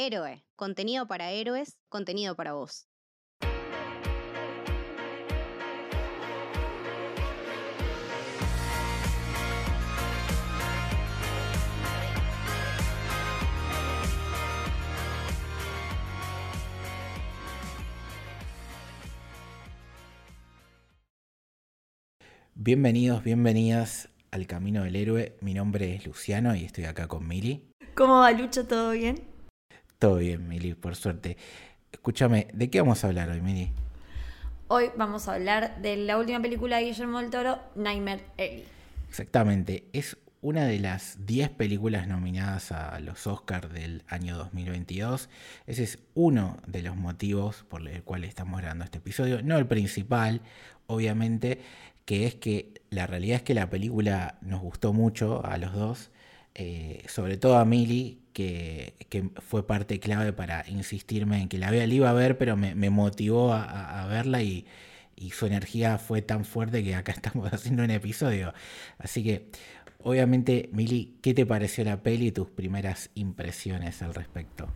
[0.00, 2.86] Héroe, contenido para héroes, contenido para vos.
[22.54, 25.36] Bienvenidos, bienvenidas al Camino del Héroe.
[25.40, 27.72] Mi nombre es Luciano y estoy acá con Mili.
[27.96, 28.64] ¿Cómo va Lucho?
[28.64, 29.37] ¿Todo bien?
[29.98, 31.36] Todo bien, Mili, por suerte.
[31.90, 33.72] Escúchame, ¿de qué vamos a hablar hoy, Mili?
[34.68, 38.64] Hoy vamos a hablar de la última película de Guillermo del Toro, Nightmare Alley.
[39.08, 45.28] Exactamente, es una de las 10 películas nominadas a los Oscars del año 2022.
[45.66, 49.66] Ese es uno de los motivos por el cual estamos grabando este episodio, no el
[49.66, 50.42] principal,
[50.86, 51.60] obviamente,
[52.04, 56.12] que es que la realidad es que la película nos gustó mucho a los dos,
[56.60, 58.94] eh, sobre todo a Milly, que,
[59.40, 64.06] fue parte clave para insistirme en que la, iba a ver, pero me, motivó a,
[64.08, 64.66] verla y,
[65.32, 68.52] su energía fue tan fuerte que acá estamos haciendo un episodio.
[68.98, 69.50] Así que,
[70.02, 74.66] obviamente, Milly, ¿qué te pareció la peli y tus primeras impresiones al respecto?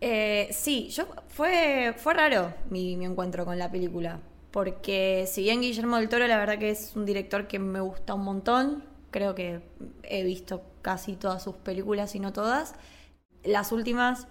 [0.00, 5.98] Eh, sí, yo fue, fue raro mi encuentro con la película porque si bien Guillermo
[5.98, 8.84] del Toro la verdad que es un director que me gusta un montón,
[9.16, 9.62] creo que
[10.02, 12.74] he visto casi todas sus películas y no todas,
[13.44, 14.28] las últimas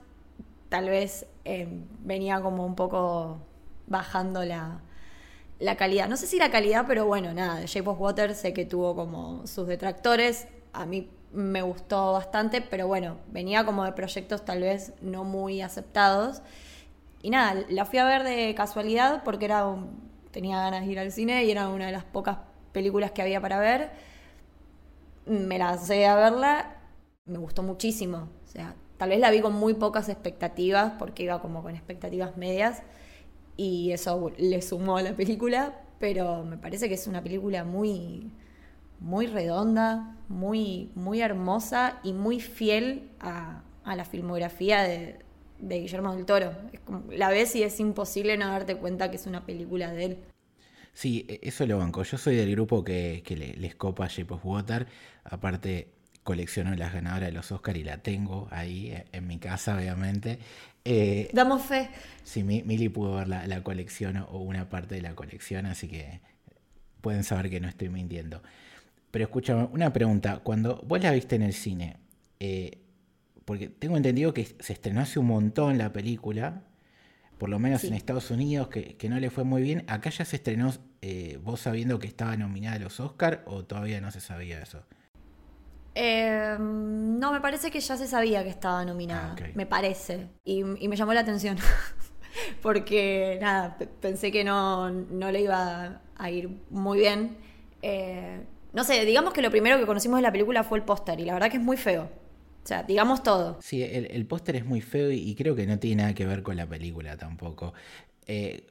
[0.70, 1.68] tal vez eh,
[2.02, 3.40] venía como un poco
[3.88, 4.82] bajando la,
[5.58, 6.08] la calidad.
[6.08, 9.48] No sé si la calidad, pero bueno, nada, Shape of Water sé que tuvo como
[9.48, 14.94] sus detractores, a mí me gustó bastante, pero bueno, venía como de proyectos tal vez
[15.02, 16.44] no muy aceptados.
[17.24, 21.00] Y nada, la fui a ver de casualidad porque era un, tenía ganas de ir
[21.00, 22.38] al cine y era una de las pocas
[22.72, 24.15] películas que había para ver.
[25.26, 26.78] Me lancé a verla,
[27.26, 28.30] me gustó muchísimo.
[28.44, 32.38] O sea, tal vez la vi con muy pocas expectativas porque iba como con expectativas
[32.38, 32.84] medias
[33.58, 38.32] y eso le sumó a la película, pero me parece que es una película muy
[39.00, 45.20] muy redonda, muy, muy hermosa y muy fiel a, a la filmografía de,
[45.60, 46.52] de Guillermo del Toro.
[47.12, 50.18] La ves y es imposible no darte cuenta que es una película de él.
[50.96, 52.02] Sí, e, eso lo banco.
[52.02, 54.88] Yo soy del grupo que, que le, les copa Shape of Water.
[55.26, 59.78] Aparte, colecciono las ganadoras de los Oscars y la tengo ahí e, en mi casa,
[59.78, 60.40] obviamente.
[60.84, 61.90] Eh, Damos fe.
[62.24, 66.22] Sí, Mili pudo ver la, colección o una parte de la colección, así que
[67.02, 68.42] pueden saber que no estoy mintiendo.
[69.12, 70.40] Pero escúchame, una pregunta.
[70.44, 71.98] Cuando vos la viste en el cine,
[72.40, 72.80] eh,
[73.44, 76.64] porque tengo entendido que se estrenó hace un montón la película,
[77.38, 79.84] por lo menos en Estados Unidos, que, no le fue muy bien.
[79.88, 84.00] ¿Acá ya se estrenó eh, vos sabiendo que estaba nominada a los Oscars o todavía
[84.02, 84.84] no se sabía eso?
[85.96, 89.36] Em, no, me parece que ya se sabía que estaba nominada.
[89.40, 90.28] Ah, me parece.
[90.44, 91.58] Y, me llamó la atención.
[92.62, 97.38] Porque, nada, pensé que no, no, le iba a ir muy bien.
[97.82, 98.44] Eh,
[98.74, 101.26] no sé, digamos que lo primero que conocimos de la película fue el póster y
[101.26, 102.10] la verdad que es muy feo.
[102.66, 103.60] O sea, digamos todo.
[103.62, 106.58] Sí, el, póster es muy feo y, creo que no tiene nada que ver con
[106.58, 107.76] la película tampoco.
[108.26, 108.66] Eh,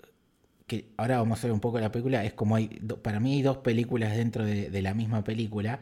[0.66, 2.24] que ahora vamos a ver un poco la película.
[2.24, 2.66] Es como hay,
[3.02, 5.78] para mí hay dos películas dentro de, la misma película.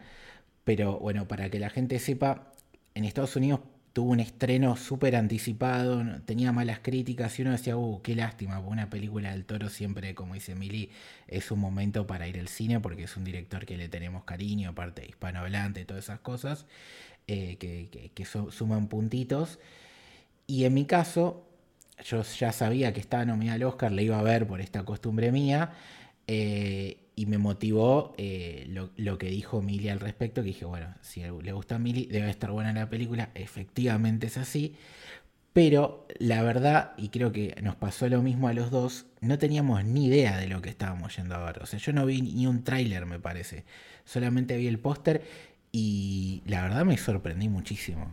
[0.63, 2.53] Pero bueno, para que la gente sepa,
[2.95, 3.61] en Estados Unidos
[3.95, 8.91] tuvo un estreno súper anticipado, tenía malas críticas y uno decía, uh, qué lástima, una
[8.91, 10.91] película del toro siempre, como dice Mili,
[11.29, 14.71] es un momento para ir al cine porque es un director que le tenemos cariño,
[14.71, 16.67] aparte hispanohablante, todas esas cosas.
[17.29, 17.57] Eh,
[18.15, 19.59] que, suman puntitos.
[20.47, 21.47] Y en mi caso,
[22.05, 25.33] yo ya sabía que estaba nominada al Oscar, le iba a ver por esta costumbre
[25.33, 25.73] mía,
[26.27, 28.67] eh, y me motivó eh,
[28.97, 32.29] lo, que dijo Mili al respecto, que dije, bueno, si le gusta a Mili, debe
[32.31, 34.75] estar buena la película, efectivamente es así,
[35.53, 39.85] pero la verdad, y creo que nos pasó lo mismo a los dos, no teníamos
[39.85, 42.47] ni idea de lo que estábamos yendo a ver, o sea, yo no vi ni
[42.47, 43.65] un tráiler, me parece,
[44.05, 45.23] solamente vi el póster
[45.73, 48.13] y la verdad me sorprendí muchísimo.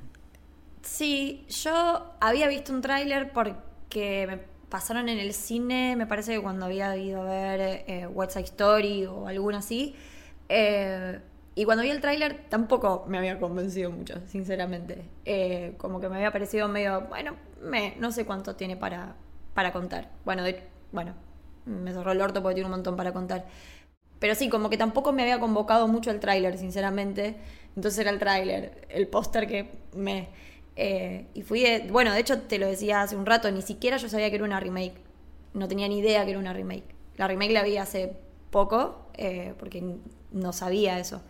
[0.82, 4.40] Sí, yo había visto un tráiler porque me
[4.70, 8.46] pasaron en el cine, me parece que cuando había ido a ver eh, West Side
[8.46, 9.96] Story o alguna así.
[10.48, 11.20] Eh,
[11.56, 15.04] y cuando vi el tráiler tampoco me había convencido mucho, sinceramente.
[15.26, 19.16] Eh, como que me había parecido medio, bueno, me, no sé cuánto tiene para,
[19.54, 20.10] para contar.
[20.24, 20.44] Bueno,
[20.94, 21.16] bueno,
[21.66, 23.46] me cerró el orto porque tiene un montón para contar.
[24.20, 27.38] Pero sí, como que tampoco me había convocado mucho el tráiler, sinceramente.
[27.76, 30.28] Entonces era el tráiler, el póster que me...
[30.76, 34.08] Eh, y fui, bueno, de hecho te lo decía hace un rato, ni siquiera yo
[34.08, 34.96] sabía que era una remake.
[35.54, 36.96] No tenía ni idea que era una remake.
[37.18, 38.14] La remake la vi hace
[38.50, 39.84] poco, eh, porque
[40.32, 41.22] no sabía eso.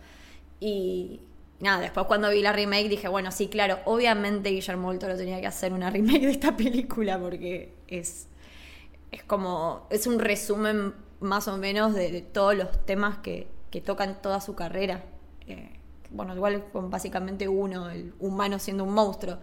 [0.60, 1.20] Y,
[1.60, 5.40] nada, después cuando vi la remake dije, bueno, sí, claro, obviamente Guillermo del Toro tenía
[5.40, 8.28] que hacer una remake de esta película porque es,
[9.10, 13.48] es como, es un resumen más o menos de, todos los temas que,
[13.84, 15.04] tocan toda su carrera.
[15.46, 15.78] Eh,
[16.10, 19.38] bueno, igual con básicamente uno, el humano siendo un monstruo,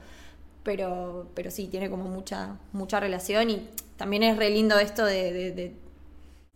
[0.63, 5.73] pero, pero sí, tiene como mucha, mucha relación y también es re lindo esto de,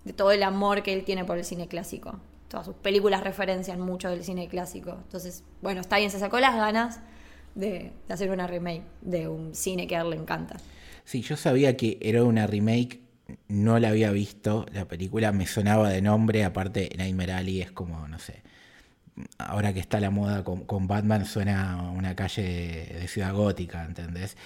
[0.04, 2.20] de todo el amor que él tiene por el cine clásico
[2.52, 4.98] todas sus películas referencian mucho del cine clásico.
[5.04, 7.00] Entonces, bueno, está bien, se sacó las ganas
[7.56, 10.58] de, hacer una remake de un cine que a él le encanta.
[11.06, 13.00] Sí, yo sabía que era una remake,
[13.48, 18.08] no la había visto, la película me sonaba de nombre, aparte Nightmare Alley es como,
[18.08, 18.42] no sé,
[19.38, 22.44] ahora que está la moda con, Batman suena una calle
[23.00, 24.38] de, ciudad gótica, ¿entendés?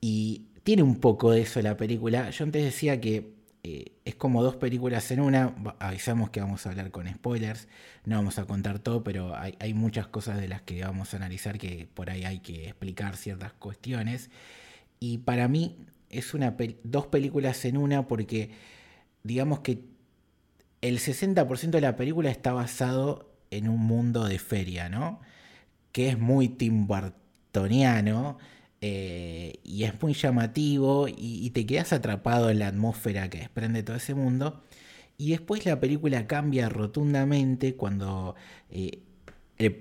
[0.00, 2.30] Y tiene un poco de eso la película.
[2.30, 5.54] Yo antes decía que eh, es como dos películas en una.
[5.78, 7.68] Avisamos que vamos a hablar con spoilers.
[8.04, 11.58] No vamos a contar todo, pero hay, muchas cosas de las que vamos a analizar
[11.58, 14.30] que por ahí hay que explicar ciertas cuestiones.
[14.98, 15.76] Y para mí
[16.10, 18.50] es una dos películas en una porque
[19.22, 19.84] digamos que
[20.80, 25.20] el 60% de la película está basado en un mundo de feria, ¿no?
[25.92, 28.38] Que es muy Tim Burtoniano
[28.80, 33.96] eh, y es muy llamativo y, te quedas atrapado en la atmósfera que desprende todo
[33.96, 34.62] ese mundo.
[35.18, 38.36] Y después la película cambia rotundamente cuando
[38.70, 39.02] eh,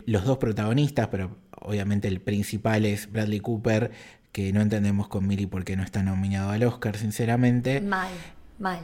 [0.05, 3.91] los dos protagonistas, pero obviamente el principal es Bradley Cooper,
[4.31, 7.81] que no entendemos con Millie por qué no está nominado al Oscar, sinceramente.
[7.81, 8.11] Mal,
[8.59, 8.79] mal.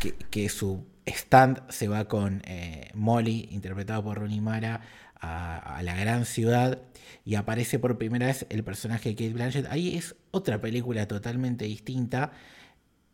[0.00, 4.80] Que, que su stand se va con eh, Molly, interpretado por Ronnie Mara,
[5.20, 6.78] a, la gran ciudad
[7.24, 9.66] y aparece por primera vez el personaje de Kate Blanchett.
[9.70, 12.32] Ahí es otra película totalmente distinta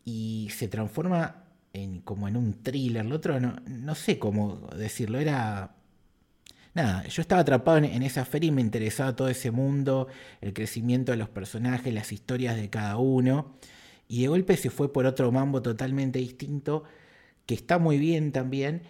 [0.03, 3.05] y se transforma en, como en un thriller.
[3.05, 5.75] Lo otro no, no sé cómo decirlo, era...
[6.73, 10.07] Nada, yo estaba atrapado en, esa feria y me interesaba todo ese mundo,
[10.41, 13.55] el crecimiento de los personajes, las historias de cada uno.
[14.07, 16.83] Y de golpe se fue por otro mambo totalmente distinto,
[17.45, 18.83] que está muy bien también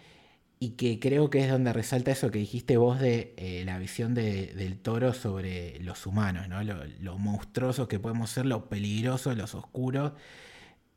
[0.59, 4.13] y que creo que es donde resalta eso que dijiste vos de eh, la visión
[4.13, 6.63] del toro sobre los humanos, ¿no?
[6.63, 10.13] Lo, monstruosos que podemos ser, lo peligrosos, los oscuros.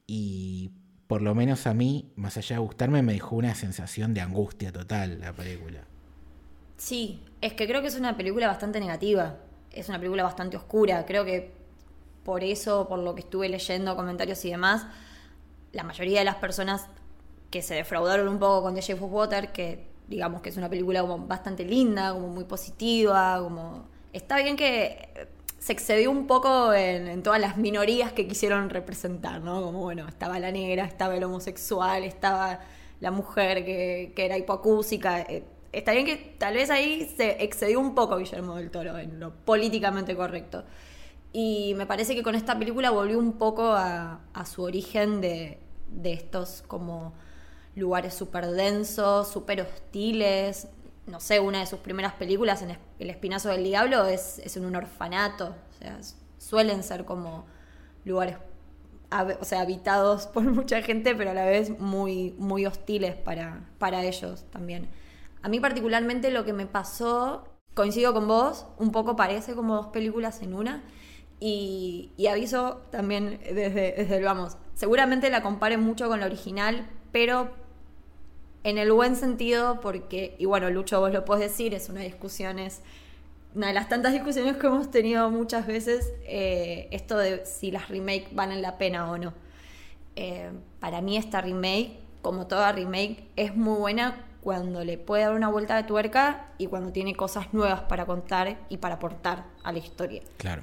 [0.06, 0.70] Y
[1.08, 4.70] por lo menos a mí, más allá de gustarme, me dejó una sensación de angustia
[4.70, 5.95] total la película.
[6.76, 9.36] Sí, es que creo que es una película bastante negativa,
[9.72, 11.52] es una película bastante oscura, creo que
[12.24, 14.86] por eso, por lo que estuve leyendo comentarios y demás,
[15.72, 16.88] la mayoría de las personas
[17.50, 20.68] que se defraudaron un poco con The Shape of Water, que digamos que es una
[20.68, 23.86] película como bastante linda, como muy positiva, como...
[24.12, 25.28] Está bien que
[25.58, 29.62] se excedió un poco en, todas las minorías que quisieron representar, ¿no?
[29.62, 32.60] Como, bueno, estaba la negra, estaba el homosexual, estaba
[33.00, 35.20] la mujer que, era hipoacúsica.
[35.22, 35.44] Eh,
[35.78, 39.34] está bien que tal vez ahí se excedió un poco Guillermo del Toro en lo
[39.34, 40.64] políticamente correcto.
[41.32, 45.58] Y me parece que con esta película volvió un poco a, su origen de,
[45.88, 47.12] de estos como
[47.74, 50.68] lugares súper densos, súper hostiles.
[51.06, 54.76] No sé, una de sus primeras películas, en El Espinazo del Diablo, es, en un
[54.76, 55.54] orfanato.
[55.70, 56.00] O sea,
[56.38, 57.44] suelen ser como
[58.04, 58.38] lugares
[59.40, 64.02] o sea, habitados por mucha gente, pero a la vez muy, muy hostiles para, para
[64.04, 64.88] ellos también.
[65.46, 67.44] A mí particularmente lo que me pasó,
[67.74, 70.82] coincido con vos, un poco parece como dos películas en una.
[71.38, 74.56] Y, aviso también desde, desde el vamos.
[74.74, 77.52] Seguramente la comparen mucho con la original, pero
[78.64, 82.58] en el buen sentido, porque, y bueno, Lucho, vos lo podés decir, es una discusión,
[82.58, 82.82] es
[83.54, 87.88] una de las tantas discusiones que hemos tenido muchas veces, eh, esto de si las
[87.88, 89.32] remakes valen la pena o no.
[90.16, 95.34] Eh, para mí esta remake, como toda remake, es muy buena cuando le puede dar
[95.34, 99.72] una vuelta de tuerca y cuando tiene cosas nuevas para contar y para aportar a
[99.72, 100.22] la historia.
[100.36, 100.62] Claro.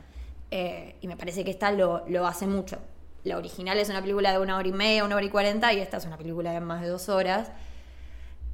[0.51, 2.77] Eh, y me parece que esta lo, lo hace mucho.
[3.25, 5.81] La original es una película de una hora y media, una hora y cuarenta, y
[5.81, 7.51] esta es una película de más de dos horas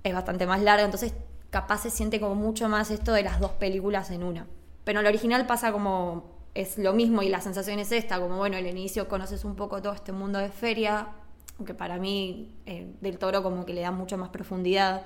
[0.04, 1.14] es bastante más larga, entonces
[1.50, 4.48] capaz se siente como mucho más esto de las dos películas en una.
[4.84, 8.38] Pero en la original pasa como es lo mismo y la sensación es esta, como
[8.38, 11.10] bueno, al inicio conoces un poco todo este mundo de feria,
[11.58, 15.04] aunque para mí eh, del toro como que le da mucha más profundidad,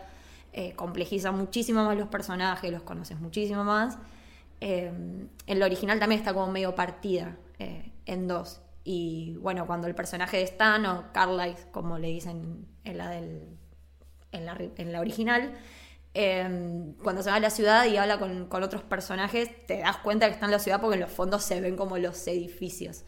[0.53, 3.98] eh, complejiza muchísimo más los personajes, los conoces muchísimo más.
[4.62, 4.91] Eh,
[5.48, 7.38] en la original también está como medio partida
[8.05, 8.62] en dos.
[8.83, 13.48] Y bueno, cuando el personaje de Stan o Carlisle, como le dicen en la del
[14.33, 14.45] en
[14.91, 15.53] la, original,
[17.03, 20.33] cuando se va a la ciudad y habla con, otros personajes, te das cuenta que
[20.33, 23.03] está en la ciudad porque en los fondos se ven como los edificios.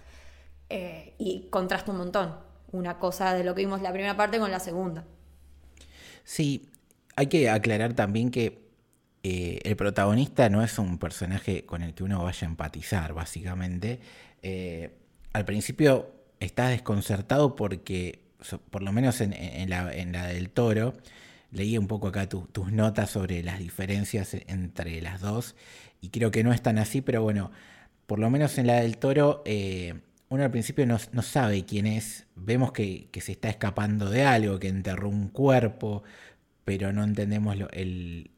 [0.70, 2.36] Eh, y contrasta un montón
[2.72, 5.06] una cosa de lo que vimos la primera parte con la segunda.
[6.24, 6.70] Sí,
[7.16, 8.66] hay que aclarar también que
[9.24, 14.00] eh, el protagonista no es un personaje con el que uno vaya a empatizar, básicamente.
[14.42, 14.92] Eh,
[15.34, 18.20] al principio estás desconcertado porque,
[18.70, 19.86] por lo menos en, la,
[20.28, 20.94] del toro,
[21.52, 25.56] leí un poco acá tus notas sobre las diferencias entre las dos
[26.02, 27.52] y creo que no es tan así, pero bueno,
[28.06, 29.96] por lo menos en la del toro, eh,
[30.30, 34.68] uno al principio no, sabe quién es, vemos que, se está escapando de algo, que
[34.68, 36.04] enterró un cuerpo,
[36.66, 37.56] pero no entendemos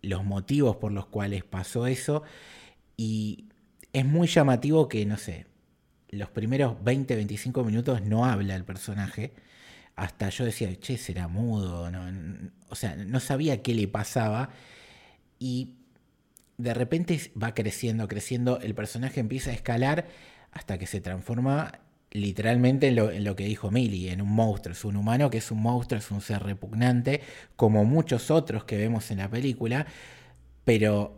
[0.02, 2.24] los motivos por los cuales pasó eso.
[2.98, 3.46] Y
[3.94, 5.48] es muy llamativo que, no sé,
[6.10, 9.34] los primeros 20, 25 minutos no habla el personaje.
[9.96, 11.90] Hasta yo decía, che, será mudo.
[12.70, 14.50] o sea, no sabía qué le pasaba.
[15.40, 15.76] Y
[16.58, 18.60] de repente va creciendo, creciendo.
[18.60, 20.08] El personaje empieza a escalar
[20.52, 21.80] hasta que se transforma
[22.12, 24.74] literalmente en lo, que dijo Millie, en un monstruo.
[24.74, 27.22] Es un humano que es un monstruo, es un ser repugnante,
[27.56, 29.86] como muchos otros que vemos en la película.
[30.64, 31.18] Pero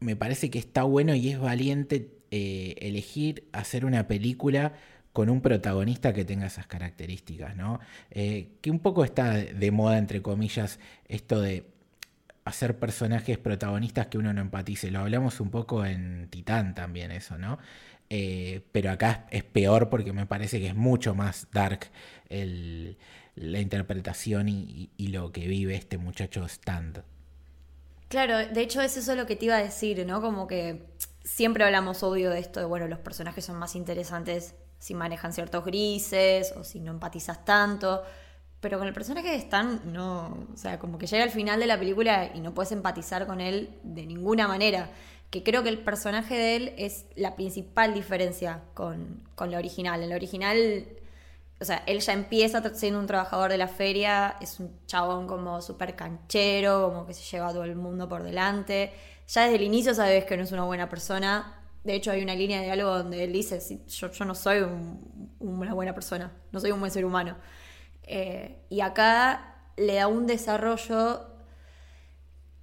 [0.00, 4.74] me parece que está bueno y es valiente eh, elegir hacer una película
[5.12, 7.80] con un protagonista que tenga esas características, ¿no?
[8.10, 11.66] Eh, que un poco está de moda, entre comillas, esto de
[12.44, 14.90] hacer personajes protagonistas que uno no empatice.
[14.90, 17.58] Lo hablamos un poco en Titán también, eso, ¿no?
[18.12, 21.88] Eh, pero acá es peor porque me parece que es mucho más dark
[22.28, 27.02] la interpretación y, lo que vive este muchacho Stand.
[28.08, 30.20] Claro, de hecho es eso lo que te iba a decir, ¿no?
[30.20, 30.82] Como que
[31.22, 35.64] siempre hablamos obvio de esto de, bueno, los personajes son más interesantes si manejan ciertos
[35.64, 38.02] grises o si no empatizas tanto.
[38.60, 40.46] Pero con el personaje de Stan, no.
[40.52, 43.40] O sea, como que llega al final de la película y no puedes empatizar con
[43.40, 44.90] él de ninguna manera.
[45.30, 50.02] Que creo que el personaje de él es la principal diferencia con, con la original.
[50.02, 50.86] En la original,
[51.60, 55.62] o sea, él ya empieza siendo un trabajador de la feria, es un chabón como
[55.62, 58.92] súper canchero, como que se lleva a todo el mundo por delante
[59.32, 61.54] ya desde el inicio sabes que no es una buena persona.
[61.84, 64.66] De hecho, hay una línea de algo donde él dice, yo, yo no soy
[65.38, 67.36] una buena persona, no soy un buen ser humano.
[68.02, 71.26] Eh, y acá le da un desarrollo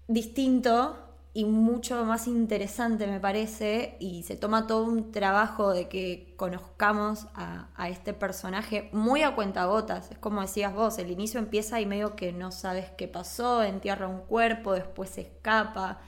[0.10, 1.07] distinto
[1.38, 7.28] y mucho más interesante, me parece, y se toma todo un trabajo de que conozcamos
[7.36, 10.10] a, este personaje muy a cuentagotas.
[10.10, 14.08] Es como decías vos, el inicio empieza y medio que no sabes qué pasó, entierra
[14.08, 16.00] un cuerpo, después se escapa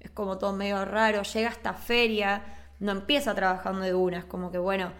[0.00, 2.42] es como todo medio raro, llega a esta feria,
[2.80, 4.92] no empieza trabajando de una, es como que bueno,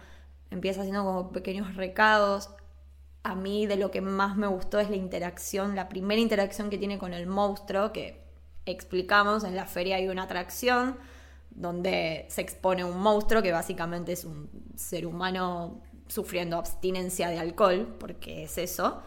[0.51, 2.51] empieza haciendo como pequeños recados.
[3.23, 6.77] A mí de lo que más me gustó es la interacción, la primera interacción que
[6.77, 8.28] tiene con el monstruo, que
[8.71, 10.97] explicamos, en la feria hay una atracción
[11.49, 17.95] donde se expone un monstruo que básicamente es un ser humano sufriendo abstinencia de alcohol,
[17.99, 19.01] porque es eso.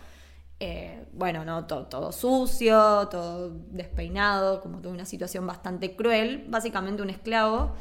[0.60, 1.66] Eh, bueno, ¿no?
[1.66, 7.72] Todo, sucio, todo despeinado, como toda una situación bastante cruel, básicamente un esclavo.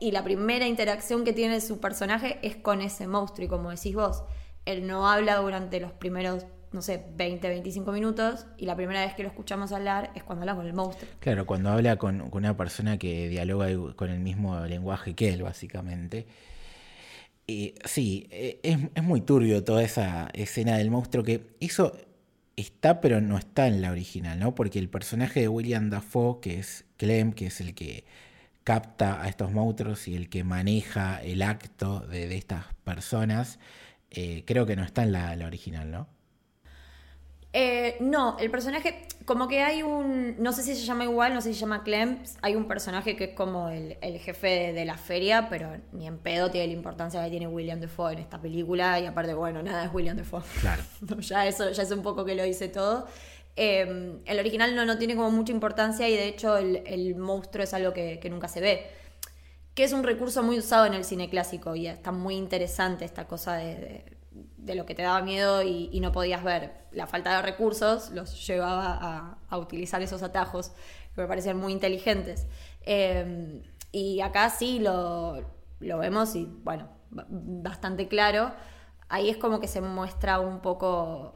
[0.00, 3.94] Y la primera interacción que tiene su personaje es con ese monstruo, y como decís
[3.94, 4.24] vos,
[4.64, 9.14] él no habla durante los primeros, no sé, 20, 25 minutos, y la primera vez
[9.14, 11.10] que lo escuchamos hablar es cuando habla con el monstruo.
[11.20, 16.26] Claro, cuando habla con, una persona que dialoga con el mismo lenguaje que él, básicamente
[17.84, 21.96] sí, e, es, muy turbio toda esa escena del monstruo que eso
[22.56, 24.54] está pero no está en la original, ¿no?
[24.54, 28.04] Porque el personaje de William Dafoe, que es Clem, que es el que
[28.64, 33.58] capta a estos monstruos y el que maneja el acto de, estas personas,
[34.10, 36.08] eh, creo que no está en la original, ¿no?
[37.54, 41.42] Eh, no, el personaje, como que hay un, no sé si se llama igual, no
[41.42, 44.96] sé si se llama Clem, hay un personaje que es como el, jefe de, la
[44.96, 48.98] feria, pero ni en pedo tiene la importancia que tiene William Defoe en esta película,
[49.00, 50.42] y aparte, bueno, nada es William Defoe.
[50.60, 50.82] Claro.
[51.18, 53.06] ya eso ya es un poco que lo dice todo.
[53.54, 57.74] Eh, el original no, no tiene como mucha importancia y de hecho el, monstruo es
[57.74, 58.86] algo que, nunca se ve
[59.74, 63.26] que es un recurso muy usado en el cine clásico y está muy interesante esta
[63.26, 64.04] cosa de de
[64.66, 66.72] lo que te daba miedo y, no podías ver.
[66.92, 70.72] La falta de recursos los llevaba a, utilizar esos atajos
[71.14, 72.46] que me parecían muy inteligentes.
[72.82, 75.44] Em, y acá sí lo,
[75.80, 78.52] lo, vemos y bueno, bastante claro.
[79.08, 81.34] Ahí es como que se muestra un poco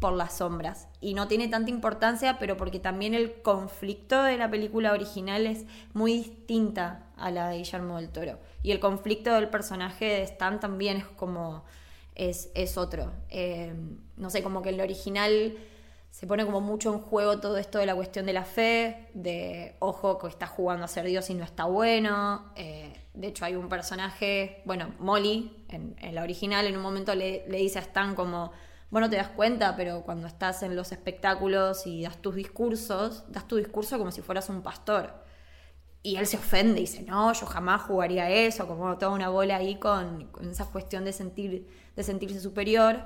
[0.00, 0.88] por las sombras.
[1.00, 5.64] Y no tiene tanta importancia, pero porque también el conflicto de la película original es
[5.92, 8.38] muy distinta a la de Guillermo del Toro.
[8.62, 11.64] Y el conflicto del personaje de Stan también es como
[12.18, 13.12] es, otro.
[13.30, 13.72] Eh,
[14.16, 15.56] no sé, como que en lo original
[16.10, 19.76] se pone como mucho en juego todo esto de la cuestión de la fe, de
[19.78, 22.52] ojo que está jugando a ser Dios y no está bueno.
[22.56, 27.44] Eh, de hecho hay un personaje, bueno, Molly, en, la original, en un momento le,
[27.46, 28.50] dice a Stan como,
[28.90, 33.24] vos no te das cuenta, pero cuando estás en los espectáculos y das tus discursos,
[33.28, 35.27] das tu discurso como si fueras un pastor.
[36.02, 39.56] Y él se ofende y dice, no, yo jamás jugaría eso, como toda una bola
[39.56, 43.02] ahí con, esa cuestión de, sentir, de sentirse superior.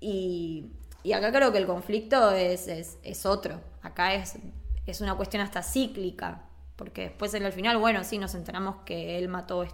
[0.00, 0.72] Y,
[1.14, 3.60] acá creo que el conflicto es, es, otro.
[3.82, 4.38] Acá es,
[4.86, 9.18] es una cuestión hasta cíclica, porque después en el final, bueno, sí, nos enteramos que
[9.18, 9.66] él mató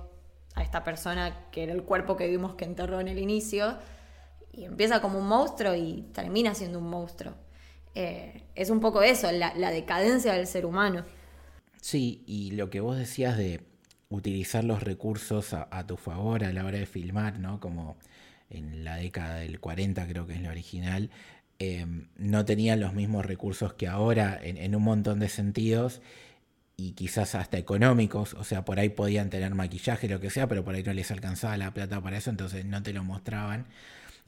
[0.54, 3.78] a esta persona que era el cuerpo que vimos que enterró en el inicio,
[4.58, 7.32] y empieza como un monstruo y termina siendo un monstruo.
[7.94, 11.04] Eh, es un poco eso, la, decadencia del ser humano.
[11.80, 13.60] Sí, y lo que vos decías de
[14.10, 17.60] utilizar los recursos a, tu favor a la hora de filmar, ¿no?
[17.60, 17.96] Como
[18.50, 21.10] en la década del 40 creo que es la original,
[21.58, 26.00] eh, no tenían los mismos recursos que ahora en, un montón de sentidos
[26.76, 30.64] y quizás hasta económicos, o sea, por ahí podían tener maquillaje, lo que sea, pero
[30.64, 33.66] por ahí no les alcanzaba la plata para eso, entonces no te lo mostraban.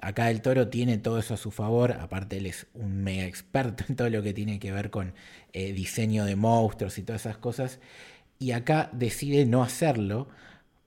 [0.02, 3.84] Acá el toro tiene todo eso a su favor, aparte él es un mega experto
[3.88, 5.14] en todo lo que tiene que ver con
[5.52, 7.80] eh, diseño de monstruos y todas esas cosas,
[8.38, 10.28] y acá decide no hacerlo,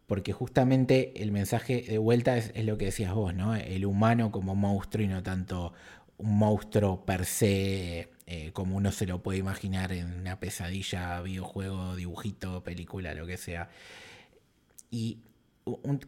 [0.08, 3.55] porque justamente el mensaje de vuelta es, lo que decías vos, ¿no?
[3.55, 5.74] El humano como monstruo y no tanto
[6.17, 11.96] un monstruo per se eh, como uno se lo puede imaginar en una pesadilla, videojuego,
[11.96, 13.70] dibujito, película, lo que sea.
[14.91, 15.20] Y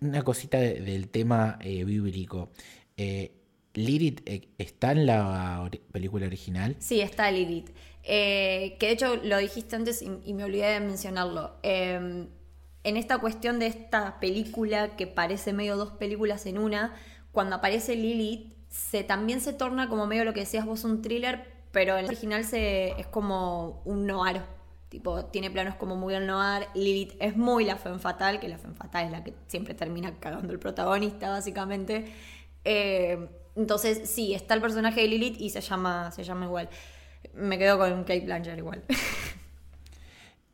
[0.01, 2.49] una cosita del tema eh, bíblico.
[2.97, 3.31] Eh,
[3.73, 6.75] Lilith eh, está en la película original.
[6.79, 7.69] Sí, está Lilith.
[8.03, 11.55] Eh, que de hecho lo dijiste antes y, me olvidé de mencionarlo.
[11.63, 12.27] Em,
[12.83, 16.95] en esta cuestión de esta película que parece medio dos películas en una,
[17.31, 21.45] cuando aparece Lilith, se, también se torna como medio lo que decías vos, un thriller,
[21.71, 24.41] pero en el original se, es como un noir.
[24.89, 26.67] Tipo, tiene planos como muy al noir.
[26.75, 30.17] Lilith es muy la femme fatal, que la femme fatal es la que siempre termina
[30.19, 32.05] cagando el protagonista, básicamente.
[32.65, 36.69] Eh, entonces, sí, está el personaje de Lilith y se llama, se llama igual.
[37.33, 38.83] Me quedo con Kate Blanchett igual.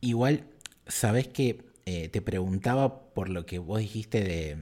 [0.04, 0.42] Igual,
[0.88, 4.56] sabes que eh, te preguntaba por lo que vos dijiste de,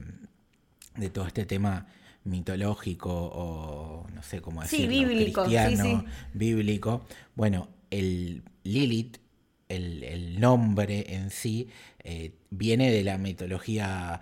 [0.95, 1.87] de todo este tema
[2.23, 7.05] mitológico o no sé cómo decirlo, bíblico, cristiano, bíblico.
[7.35, 9.17] Bueno, el Lilith,
[9.69, 11.69] el, nombre en sí,
[12.03, 14.21] eh, viene de la mitología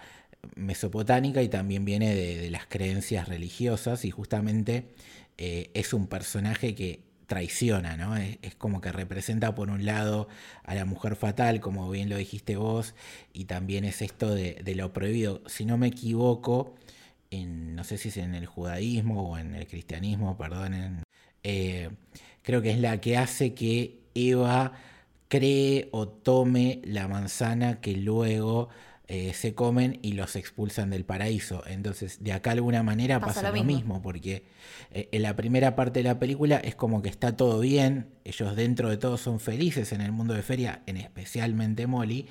[0.56, 4.90] mesopotámica y también viene de, las creencias religiosas y justamente
[5.38, 8.18] eh, es un personaje que traiciona, ¿no?
[8.18, 10.28] Es, como que representa por un lado
[10.64, 12.96] a la mujer fatal, como bien lo dijiste vos,
[13.34, 15.42] y también es esto de, lo prohibido.
[15.48, 16.76] Si no me equivoco,
[17.30, 21.04] en, no sé si es en el judaísmo o en el cristianismo, perdonen,
[21.44, 21.92] eh,
[22.42, 24.74] creo que es la que hace que Eva
[25.28, 28.70] cree o tome la manzana que luego
[29.12, 31.64] eh, se comen y los expulsan del paraíso.
[31.66, 34.04] Entonces, de acá de alguna manera pasa, lo, mismo.
[34.04, 34.44] porque
[34.92, 38.56] eh, en la primera parte de la película es como que está todo bien, ellos
[38.56, 42.28] dentro de todo son felices en el mundo de feria, en especialmente Molly.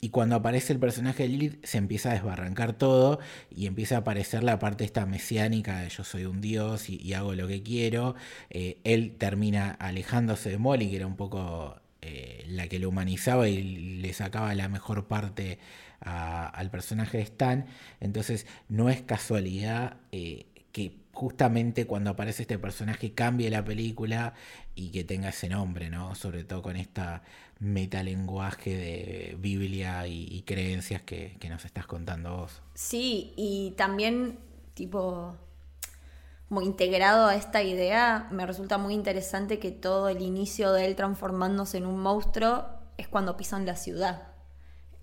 [0.00, 3.18] Y cuando aparece el personaje de Lilith se empieza a desbarrancar todo
[3.50, 7.34] y empieza a aparecer la parte esta mesiánica de yo soy un dios y, hago
[7.34, 8.14] lo que quiero.
[8.48, 11.78] Eh, él termina alejándose de Molly, que era un poco
[12.48, 15.60] la que lo humanizaba y le sacaba la mejor parte
[16.04, 17.66] al personaje de Stan.
[18.00, 24.34] Entonces no es casualidad eh, que justamente cuando aparece este personaje cambie la película
[24.74, 26.14] y que tenga ese nombre, ¿no?
[26.14, 27.22] Sobre todo con esta
[27.58, 32.62] metalenguaje de Biblia y, creencias que, que, nos estás contando vos.
[32.74, 34.38] Sí, y también
[34.74, 35.36] tipo
[36.52, 40.96] como integrado a esta idea, me resulta muy interesante que todo el inicio de él
[40.96, 42.66] transformándose en un monstruo
[42.98, 44.31] es cuando pisan la ciudad.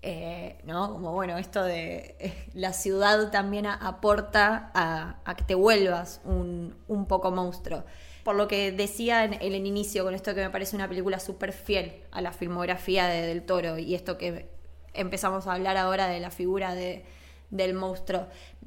[0.02, 0.92] Eh, ¿no?
[0.92, 6.74] Como bueno, esto de eh, la ciudad también aporta a, que te vuelvas un,
[7.06, 7.84] poco monstruo.
[8.24, 11.52] Por lo que decía en, el inicio, con esto que me parece una película súper
[11.52, 14.48] fiel a la filmografía de Del Toro y esto que
[14.94, 17.04] empezamos a hablar ahora de la figura de,
[17.50, 18.26] del monstruo.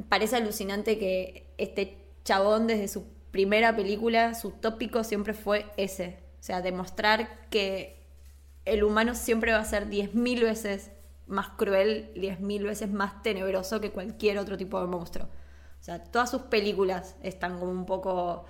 [0.09, 6.19] Parece alucinante que este chabón desde su primera película, su tópico siempre fue ese.
[6.39, 7.97] O sea, demostrar que
[8.65, 10.91] el humano siempre va a ser 10.000 veces
[11.33, 15.25] más cruel, diez mil veces más tenebroso que cualquier otro tipo de monstruo.
[15.25, 18.45] O sea, todas sus películas están como un poco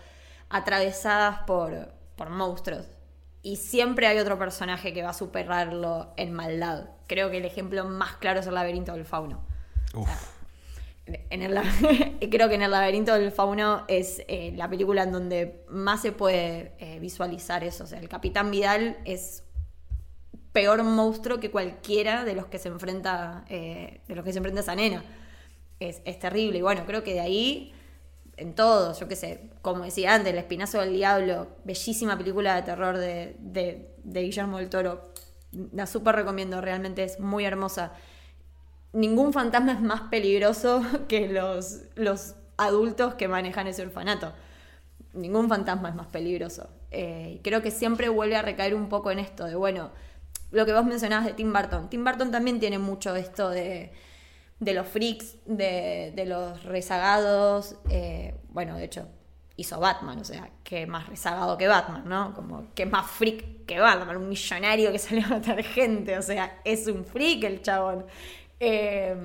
[0.50, 2.86] atravesadas por, por monstruos.
[3.42, 6.90] Y siempre hay otro personaje que va a superarlo en maldad.
[7.08, 9.42] Creo que el ejemplo más claro es el laberinto del fauno.
[11.06, 11.60] en el,
[12.32, 16.12] creo que en el laberinto del fauno es eh, la película en donde más se
[16.12, 17.84] puede eh, visualizar eso.
[17.84, 19.44] O sea, el capitán Vidal es
[20.54, 24.62] peor monstruo que cualquiera de los que se enfrenta, eh, de los que se enfrenta
[24.62, 25.04] esa nena.
[25.80, 26.60] Es, terrible.
[26.60, 27.74] Y bueno, creo que de ahí
[28.38, 32.62] en todo, yo qué sé, como decía antes, El Espinazo del Diablo, bellísima película de
[32.62, 35.12] terror de, de, de Guillermo del Toro.
[35.74, 37.92] La súper recomiendo, realmente es muy hermosa.
[38.94, 44.34] Ningún fantasma es más peligroso que los, los adultos que manejan ese orfanato.
[45.14, 46.70] Ningún fantasma es más peligroso.
[46.92, 49.92] Eh, creo que siempre vuelve a recaer un poco en esto de, bueno,
[50.54, 51.90] lo que vos mencionabas de Tim Burton.
[51.90, 53.92] Tim Burton también tiene mucho esto de
[54.64, 57.76] de los freaks, de, de los rezagados.
[57.90, 59.08] Eh, bueno, de hecho,
[59.58, 62.34] hizo Batman, o sea, que más rezagado que Batman, ¿no?
[62.34, 66.60] Como que más freak que Batman, un millonario que salió a matar gente, o sea,
[66.64, 68.06] es un freak el chabón.
[68.60, 69.16] Eh,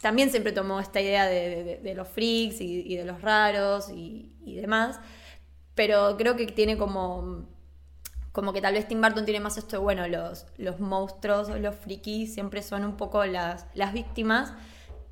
[0.00, 5.00] también siempre tomó esta idea de, de, los freaks y, de los raros y demás,
[5.74, 7.48] pero creo que tiene como
[8.34, 11.76] como que tal vez Tim Burton tiene más esto de, bueno, los, los monstruos, los
[11.76, 14.52] frikis siempre son un poco las, las víctimas.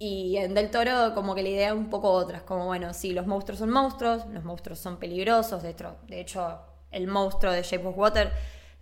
[0.00, 3.12] Y en Del Toro como que la idea es un poco otra, como bueno, sí,
[3.12, 7.62] los monstruos son monstruos, los monstruos son peligrosos, de hecho, de hecho el monstruo de
[7.62, 8.32] Shape of Water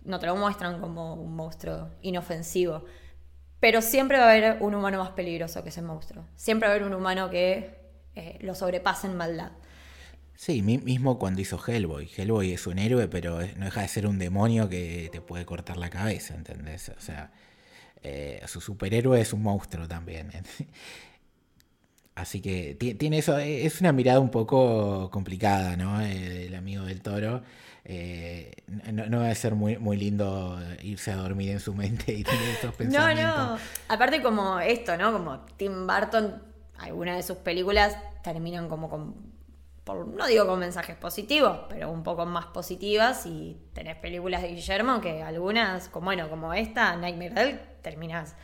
[0.05, 2.83] no te lo muestran como un monstruo inofensivo,
[3.59, 6.75] pero siempre va a haber un humano más peligroso que ese monstruo, siempre va a
[6.77, 7.79] haber un humano que
[8.15, 9.51] eh, lo sobrepasa en maldad.
[10.41, 12.09] Sí, mismo cuando hizo Hellboy.
[12.17, 15.77] Hellboy es un héroe, pero no deja de ser un demonio que te puede cortar
[15.77, 16.89] la cabeza, ¿entendés?
[16.89, 17.31] O sea,
[18.01, 20.31] eh, su superhéroe es un monstruo también.
[22.15, 26.01] Así que tiene eso, es una mirada un poco complicada, ¿no?
[26.01, 27.43] Eh, el amigo del toro.
[27.85, 28.51] Eh,
[28.91, 32.23] no, no, va a ser muy, muy lindo irse a dormir en su mente y
[32.23, 33.37] tener esos pensamientos.
[33.37, 33.59] No, no.
[33.89, 35.13] Aparte como esto, ¿no?
[35.13, 36.41] Como Tim Burton,
[36.79, 39.30] algunas de sus películas terminan como con
[39.93, 43.25] no digo con mensajes positivos, pero un poco más positivas.
[43.25, 48.35] Y tenés películas de Guillermo que algunas, como bueno, como esta, Nightmare Dell, terminás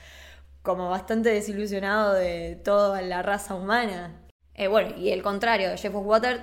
[0.67, 4.27] como bastante desilusionado de toda la raza humana.
[4.53, 6.41] Eh, bueno, y el contrario de Jeff Water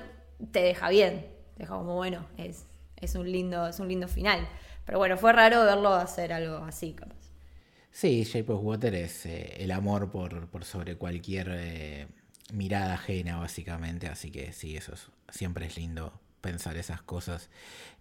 [0.50, 2.64] te deja bien, te deja como bueno, es,
[2.96, 4.48] es, un lindo, es un lindo final.
[4.86, 6.96] Pero bueno, fue raro verlo hacer algo así,
[7.90, 12.06] Sí, Shape Water es eh, el amor por, por sobre cualquier eh,
[12.52, 14.08] mirada ajena, básicamente.
[14.08, 14.94] Así que sí, eso
[15.28, 17.48] siempre es lindo pensar esas cosas.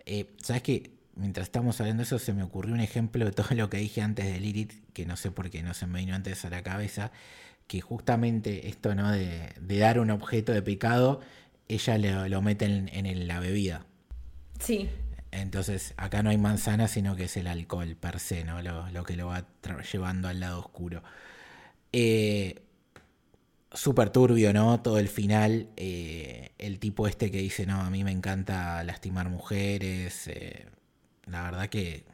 [0.05, 0.91] Eh, ¿Sabes qué?
[1.15, 4.01] Mientras estamos hablando de eso, se me ocurrió un ejemplo de todo lo que dije
[4.01, 6.63] antes de Lilith, que no sé por qué no se me vino antes a la
[6.63, 7.11] cabeza,
[7.67, 9.11] que justamente esto, ¿no?
[9.11, 11.21] De, dar un objeto de pecado,
[11.67, 13.85] ella lo, mete en, la bebida.
[14.59, 14.89] Sí.
[15.31, 18.61] Entonces, acá no hay manzana, sino que es el alcohol per se, ¿no?
[18.61, 19.45] Lo, lo que lo va
[19.91, 21.03] llevando al lado oscuro.
[21.91, 22.63] Eh,
[23.73, 24.81] súper turbio, ¿no?
[24.81, 25.69] Todo el final.
[25.75, 30.27] Eh, el tipo este que dice, no, a mí me encanta lastimar mujeres.
[30.27, 30.65] Eh,
[31.25, 32.05] la verdad que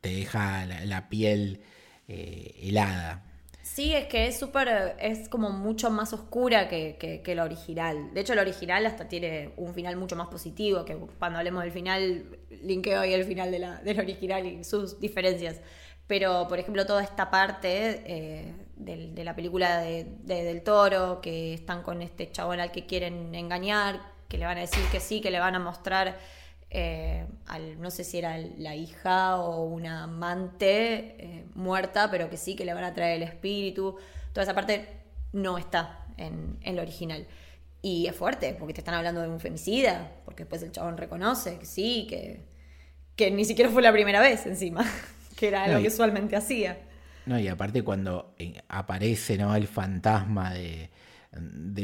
[0.00, 1.60] te deja la, piel
[2.08, 3.24] eh, helada.
[3.62, 8.12] Sí, es que es súper, es como mucho más oscura que, que, original.
[8.14, 11.72] De hecho, la original hasta tiene un final mucho más positivo, que cuando hablemos del
[11.72, 15.60] final, linkeo ahí el final de la, del original y sus diferencias.
[16.06, 22.02] Pero, por ejemplo, toda esta parte de, la película de, Del Toro, que están con
[22.02, 25.40] este chabón al que quieren engañar, que le van a decir que sí, que le
[25.40, 26.18] van a mostrar,
[26.70, 32.36] eh, al, no sé si era la hija o una amante eh, muerta, pero que
[32.36, 33.96] sí, que le van a traer el espíritu.
[34.32, 34.86] Toda esa parte
[35.32, 37.26] no está en, en lo original.
[37.80, 41.58] Y es fuerte, porque te están hablando de un femicida, porque después el chabón reconoce
[41.58, 42.44] que sí, que,
[43.16, 44.84] que ni siquiera fue la primera vez encima
[45.36, 46.87] que era lo que usualmente hacía.
[47.28, 49.54] No, y aparte cuando eh, aparece ¿no?
[49.54, 50.90] el fantasma de,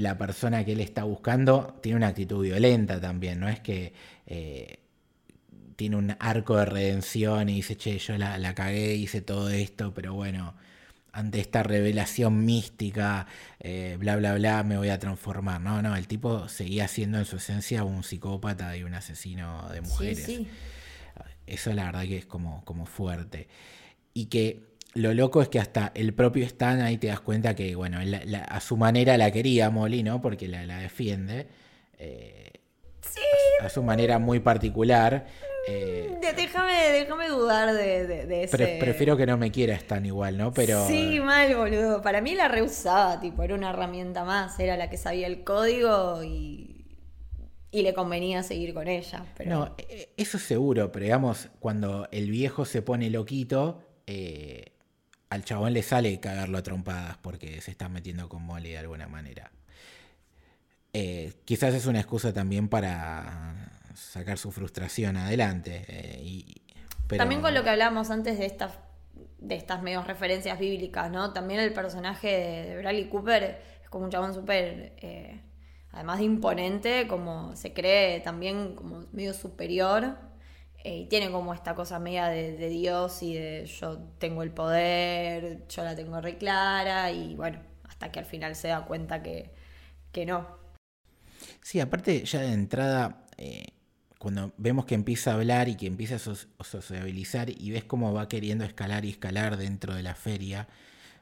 [0.00, 3.92] la persona que él está buscando, tiene una actitud violenta también, no es que
[4.26, 4.78] eh,
[5.76, 9.92] tiene un arco de redención y dice, che, yo la, la cagué, hice todo esto,
[9.92, 10.54] pero bueno,
[11.12, 13.26] ante esta revelación mística,
[13.60, 15.60] eh, bla, bla, bla, me voy a transformar.
[15.60, 19.82] No, no, el tipo seguía siendo en su esencia un psicópata y un asesino de
[19.82, 20.24] mujeres.
[20.24, 20.48] Sí, sí.
[21.46, 23.48] Eso la verdad que es como, como fuerte.
[24.12, 27.74] Y que lo loco es que hasta el propio Stan ahí te das cuenta que,
[27.74, 27.98] bueno,
[28.48, 30.20] a su manera la quería Molly, ¿no?
[30.20, 31.48] Porque la, defiende.
[31.98, 32.52] Eh,
[33.00, 33.20] sí.
[33.60, 35.26] A, su manera muy particular.
[35.66, 38.76] Eh, déjame, déjame dudar de, de, ese...
[38.78, 40.52] prefiero que no me quiera Stan igual, ¿no?
[40.52, 40.86] Pero...
[40.86, 42.02] Sí, mal, boludo.
[42.02, 44.58] Para mí la reusaba, tipo, era una herramienta más.
[44.60, 46.74] Era la que sabía el código y
[47.74, 49.26] y le convenía seguir con ella.
[49.36, 49.50] Pero...
[49.50, 54.73] No, e, eso seguro, pero digamos, cuando el viejo se pone loquito, eh,
[55.34, 59.06] al chabón le sale cagarlo a trompadas porque se está metiendo con Molly de alguna
[59.08, 59.50] manera.
[60.92, 65.84] Eh, quizás es una excusa también para sacar su frustración adelante.
[65.88, 66.62] Eh, y,
[67.16, 68.72] También con lo que hablábamos antes de estas
[69.38, 71.34] de estas medios referencias bíblicas, ¿no?
[71.34, 74.94] También el personaje de Bradley Cooper es como un chabón súper
[75.94, 80.16] además de imponente, como se cree también como medio superior.
[80.84, 85.84] Eh, tiene como esta cosa media de, Dios y de yo tengo el poder, yo
[85.84, 89.52] la tengo re clara y bueno, hasta que al final se da cuenta que,
[90.12, 90.46] que no.
[91.62, 93.66] Sí, aparte ya de entrada, eh,
[94.18, 98.12] cuando vemos que empieza a hablar y que empieza a so- sociabilizar y ves cómo
[98.12, 100.68] va queriendo escalar y escalar dentro de la feria,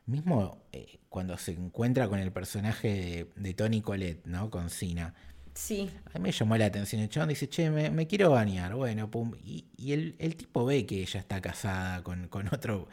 [0.06, 2.88] mismo eh, cuando se encuentra con el personaje
[3.36, 4.50] de, de Tony Colette, ¿no?
[4.50, 5.14] Con Sina.
[5.54, 8.74] Sí, A mí me llamó la atención el chabón, dice, che, me, me quiero bañar,
[8.74, 9.32] bueno, pum.
[9.44, 12.88] Y, y el, el tipo ve que ella está casada con, con otro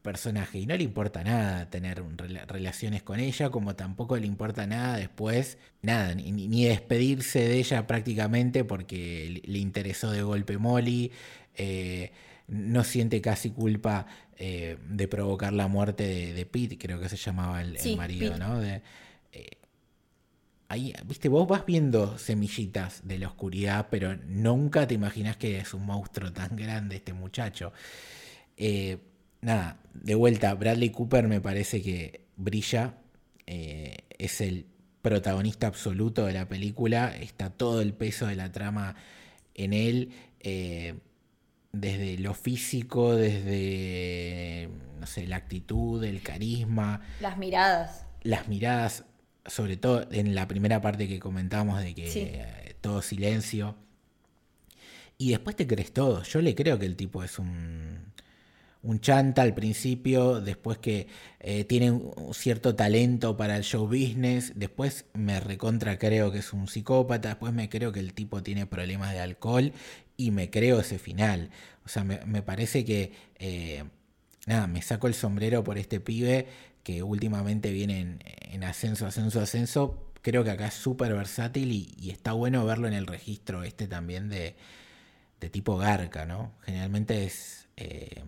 [0.00, 4.66] personaje y no le importa nada tener un relaciones con ella, como tampoco le importa
[4.66, 11.12] nada después, nada, ni, despedirse de ella prácticamente porque le, interesó de golpe Molly,
[11.56, 12.12] eh,
[12.48, 17.16] no siente casi culpa eh, de provocar la muerte de, de Pete, creo que se
[17.16, 18.44] llamaba el, marido, Pete.
[18.44, 18.60] ¿no?
[18.60, 18.82] De,
[20.72, 25.74] ahí, viste, vos vas viendo semillitas de la oscuridad, pero nunca te imaginas que es
[25.74, 27.72] un monstruo tan grande este muchacho.
[28.56, 28.98] Eh,
[29.42, 32.94] nada, de vuelta, Bradley Cooper me parece que brilla,
[33.46, 34.66] eh, es el
[35.02, 38.94] protagonista absoluto de la película, está todo el peso de la trama
[39.54, 40.94] en él, eh,
[41.72, 48.06] desde lo físico, desde, no sé, la actitud, el carisma, las miradas.
[48.22, 49.04] las miradas,
[49.46, 52.30] sobre todo en la primera parte que comentamos de que Sí.
[52.80, 53.76] todo silencio.
[55.18, 56.22] Y después te crees todo.
[56.24, 57.98] Yo le creo que el tipo es un,
[58.82, 61.08] un chanta al principio, después que
[61.40, 66.38] eh, tiene un un cierto talento para el show business, después me recontra creo que
[66.40, 69.72] es un psicópata, después me creo que el tipo tiene problemas de alcohol
[70.16, 71.50] y me creo ese final.
[71.84, 73.12] O sea, me, me parece que...
[73.38, 73.84] eh,
[74.46, 76.46] nada, me saco el sombrero por este pibe
[76.82, 80.12] que últimamente viene en, en ascenso, ascenso, ascenso.
[80.22, 83.88] Creo que acá es súper versátil y, y está bueno verlo en el registro este
[83.88, 84.56] también de,
[85.40, 86.52] de tipo garca, ¿no?
[86.64, 87.68] Generalmente es...
[87.76, 88.22] eh,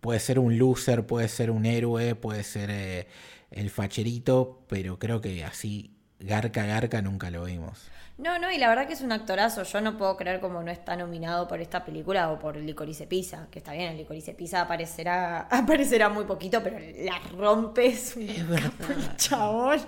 [0.00, 3.08] puede ser un loser, puede ser un héroe, puede ser eh,
[3.50, 7.92] el facherito, pero creo que así garca, garca nunca lo vimos.
[8.18, 9.62] No, no, y la verdad que es un actorazo.
[9.64, 13.48] Yo no puedo creer como no está nominado por esta película o por Licorice Pizza,
[13.50, 18.28] que está bien, el Licorice Pizza aparecerá, aparecerá muy poquito, pero la rompe, es un
[18.30, 19.16] Es verdad.
[19.16, 19.80] chabón.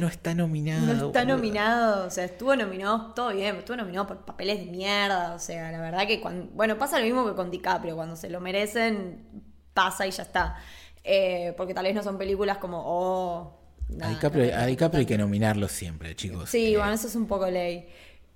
[0.00, 0.86] No está nominado.
[0.86, 1.36] No está boludo.
[1.36, 5.72] nominado, o sea, estuvo nominado, todo bien, estuvo nominado por papeles de mierda, o sea,
[5.72, 9.44] la verdad que cuando, bueno, pasa lo mismo que con DiCaprio, cuando se lo merecen,
[9.74, 10.56] pasa y ya está.
[11.04, 13.65] Eh, porque tal vez no son películas como, oh...
[14.00, 16.50] A DiCaprio, no, a DiCaprio hay que nominarlo siempre, chicos.
[16.50, 17.88] Sí, Eh, bueno, eso es un poco ley.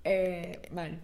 [0.04, 0.98] Eh, bueno,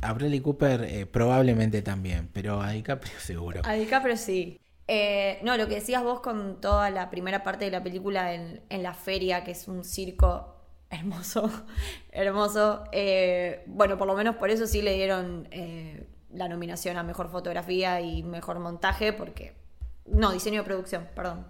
[0.00, 3.62] A Bradley Cooper eh, probablemente también, pero a DiCaprio seguro.
[3.64, 4.58] a DiCaprio sí.
[4.88, 8.60] Eh, no, lo que decías vos con toda la primera parte de la película en,
[8.68, 10.56] en la feria, que es un circo
[10.90, 11.50] hermoso,
[12.10, 12.84] hermoso.
[13.66, 15.48] bueno, por lo menos por eso sí le dieron
[16.30, 19.54] la nominación a Mejor Fotografía y Mejor Montaje, porque...
[20.04, 21.46] No, diseño de producción, perdón.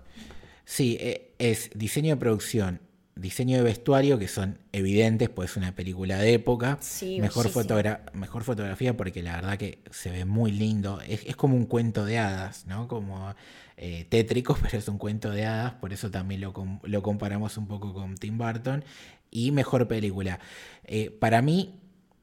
[0.64, 2.80] Sí, eh, es diseño de producción,
[3.14, 6.78] diseño de vestuario, que son evidentes, pues es una película de época.
[6.80, 11.00] Sí, mejor, fotogra- mejor fotografía, porque la verdad que se ve muy lindo.
[11.06, 12.88] Es, es como un cuento de hadas, ¿no?
[12.88, 13.34] Como
[13.76, 17.56] eh, tétrico, pero es un cuento de hadas, por eso también lo, com- lo comparamos
[17.58, 18.84] un poco con Tim Burton.
[19.30, 20.38] Y mejor película.
[20.84, 21.74] Eh, para mí,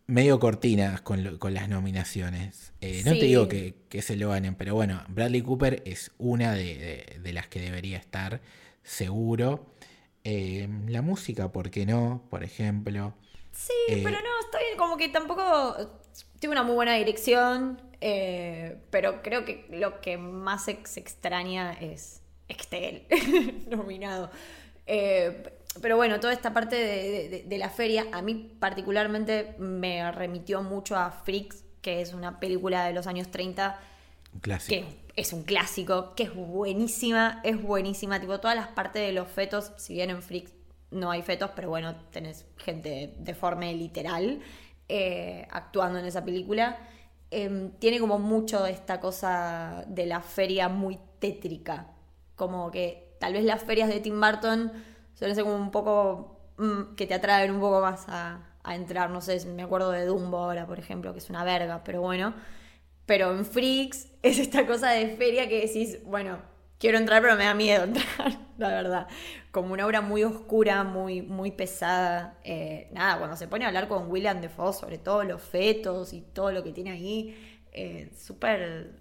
[0.10, 2.74] medio cortinas con, lo- con las nominaciones.
[2.82, 3.19] Eh, no Sí.
[3.19, 7.19] te digo que, que se lo ganen, pero bueno, Bradley Cooper es una de, de-
[7.19, 8.41] de las que debería estar,
[8.84, 9.65] seguro.
[10.24, 12.24] Eh, la música, ¿por qué no?
[12.30, 13.13] Por ejemplo.
[13.52, 15.76] Sí, Eh, pero no, bien, como que tampoco
[16.39, 21.74] tiene una muy buena dirección, eh, pero creo que lo que más se, se extraña
[21.74, 23.04] es Excel
[23.69, 24.32] nominado.
[24.86, 25.43] Eh,
[25.82, 30.62] pero bueno, toda esta parte de, de- de la feria, a mí particularmente me remitió
[30.63, 33.79] mucho a Freaks, que es una película de los años 30
[34.34, 34.86] Un clásico.
[34.88, 38.19] que es un clásico, que es buenísima, es buenísima.
[38.19, 40.53] Tipo, todas las partes de los fetos, si bien en Freaks
[40.91, 44.41] no hay fetos, pero bueno, tenés gente deforme literal
[44.88, 46.77] eh, actuando en esa película.
[47.32, 51.88] Em, tiene como mucho esta cosa de la feria muy tétrica.
[52.36, 54.71] Como que tal vez las ferias de Tim Burton
[55.19, 56.53] suelen ser como un poco.
[56.58, 59.10] mm, que te atraen un poco más a, entrar.
[59.10, 62.34] No sé, me acuerdo de Dumbo ahora, por ejemplo, que es una verga, pero bueno.
[63.05, 66.39] Pero en Freaks es esta cosa de feria que decís, bueno,
[66.79, 69.08] quiero entrar, pero me da miedo entrar, la verdad.
[69.51, 72.38] Como una obra muy oscura, muy, muy pesada.
[72.43, 76.21] Eh, nada, cuando se pone a hablar con William Defoe sobre todo los fetos y
[76.21, 78.99] todo lo que tiene ahí, eh, súper,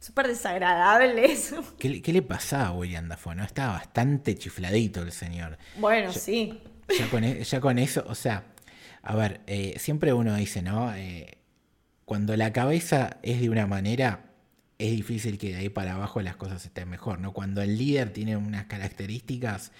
[0.00, 1.62] súper desagradable eso.
[1.78, 3.34] ¿Qué, le- qué le pasaba a William Dafoe?
[3.36, 3.44] ¿no?
[3.44, 5.56] Estaba bastante chifladito el señor.
[5.78, 6.60] Bueno, sí.
[6.98, 8.44] Ya con, e, ya con eso, o sea,
[9.02, 10.92] a ver, eh, siempre uno dice, ¿no?
[10.94, 11.38] Eh,
[12.04, 14.24] cuando la cabeza es de una manera,
[14.78, 17.32] es difícil que de ahí para abajo las cosas estén mejor, ¿no?
[17.32, 19.70] Cuando el líder tiene unas características,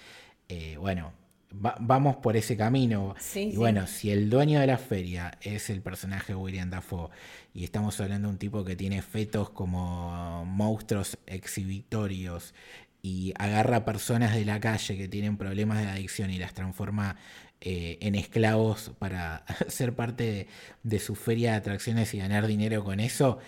[0.47, 1.11] eh, bueno,
[1.51, 3.15] vamos por ese camino.
[3.35, 7.09] y bueno, si el dueño de la feria es el personaje William Dafoe
[7.53, 12.53] y estamos hablando de un tipo que tiene fetos como monstruos exhibitorios
[13.01, 17.17] y agarra personas de la calle que tienen problemas de adicción y las transforma
[17.59, 20.47] eh, en esclavos para ser parte
[20.83, 23.39] de, su feria de atracciones y ganar dinero con eso,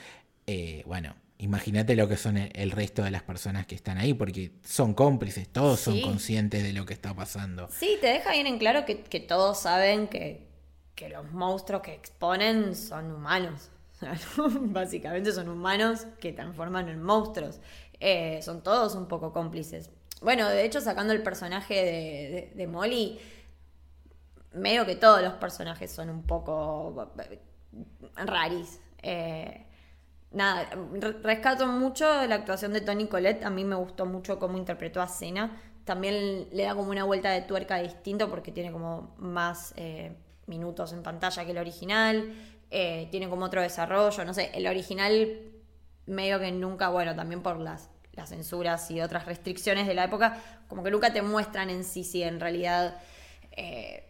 [0.45, 4.53] eh, bueno, imagínate lo que son el, resto de las personas que están ahí, porque
[4.63, 7.67] son cómplices, todos son conscientes de lo que está pasando.
[7.69, 10.51] Sí, te deja bien en claro que, todos saben que,
[11.11, 13.69] los monstruos que exponen son humanos.
[14.37, 17.59] Básicamente son humanos que transforman en monstruos.
[17.99, 19.89] Eh, son todos un poco cómplices.
[20.21, 23.19] Bueno, de hecho, sacando el personaje de, Molly,
[24.53, 27.11] medio que todos los personajes son un poco
[28.15, 28.79] raris.
[29.01, 29.65] Eh,
[30.33, 30.69] nada,
[31.21, 33.43] rescato mucho la actuación de Tony Colette.
[33.45, 35.57] A mí me gustó mucho cómo interpretó a Cena.
[35.85, 40.15] También le da como una vuelta de tuerca distinto porque tiene como más eh,
[40.47, 42.33] minutos en pantalla que el original.
[42.71, 44.25] Eh, tiene como otro desarrollo.
[44.25, 45.39] No sé, el original
[46.05, 50.41] medio que nunca, bueno, también por las, las censuras y otras restricciones de la época,
[50.67, 52.97] como que nunca te muestran en sí si en realidad.
[53.51, 54.09] Eh,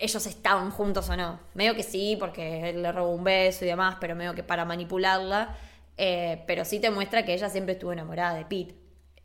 [0.00, 1.38] ellos estaban juntos o no.
[1.54, 4.64] Medio que sí, porque él le robó un beso y demás, pero medio que para
[4.64, 5.56] manipularla.
[5.98, 8.74] Eh, pero sí te muestra que ella siempre estuvo enamorada de Pete.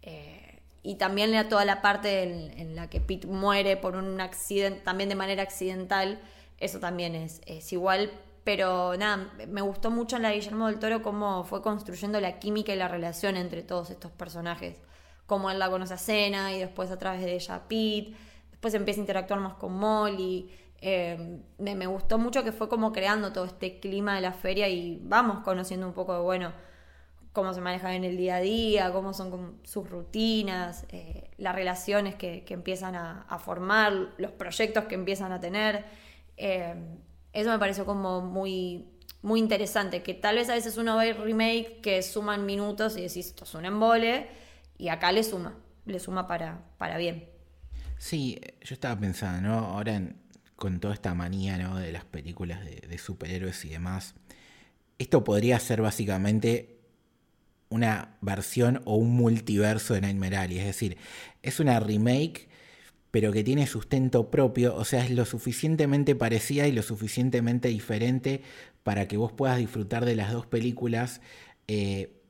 [0.01, 4.19] Eh, y también le da toda la parte en, la que Pete muere por un
[4.19, 6.19] accidente, también de manera accidental.
[6.59, 8.11] Eso también es, es igual.
[8.43, 12.73] Pero nada, me gustó mucho en la Guillermo del Toro cómo fue construyendo la química
[12.73, 14.81] y la relación entre todos estos personajes.
[15.25, 18.13] Cómo él la conoce a Cena y después a través de ella a Pete.
[18.51, 20.49] Después empieza a interactuar más con Molly.
[20.81, 24.99] Eh, me, gustó mucho que fue como creando todo este clima de la feria y
[25.03, 26.53] vamos conociendo un poco de, bueno,
[27.31, 32.15] cómo se manejan en el día a día, cómo son sus rutinas, eh, las relaciones
[32.15, 35.85] que, empiezan a, formar, los proyectos que empiezan a tener.
[36.37, 36.75] Eh,
[37.33, 38.85] eso me pareció como muy,
[39.21, 43.27] muy interesante, que tal vez a veces uno ve remake que suman minutos y decís,
[43.27, 44.29] esto es un embole,
[44.77, 47.27] y acá le suma, le suma para, para bien.
[47.97, 49.57] Sí, yo estaba pensando, ¿no?
[49.57, 50.24] Ahora en,
[50.55, 51.77] con toda esta manía ¿no?
[51.77, 54.15] de las películas de, superhéroes y demás.
[54.97, 56.79] Esto podría ser básicamente
[57.69, 60.59] una versión o un multiverso de Nightmare Alley.
[60.59, 60.97] Es decir,
[61.43, 62.47] es una remake,
[63.11, 64.75] pero que tiene sustento propio.
[64.75, 68.41] O sea, es lo suficientemente parecida y lo suficientemente diferente
[68.83, 71.21] para que vos puedas disfrutar de las dos películas
[71.67, 72.21] eh,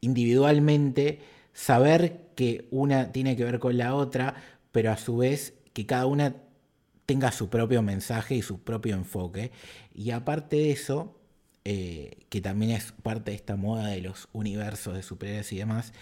[0.00, 1.20] individualmente,
[1.52, 4.36] saber que una tiene que ver con la otra,
[4.70, 6.36] pero a su vez que cada una
[7.08, 9.50] tenga su propio mensaje y su propio enfoque.
[9.94, 11.18] Y aparte de eso,
[11.64, 15.94] eh, que también es parte de esta moda de los universos de superhéroes y demás,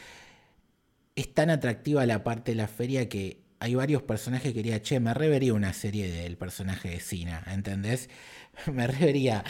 [1.14, 4.98] es tan atractiva la parte de la feria que hay varios personajes que quería, che,
[4.98, 8.10] me revería una serie del personaje de Sina, ¿entendés?
[8.72, 9.44] me revería...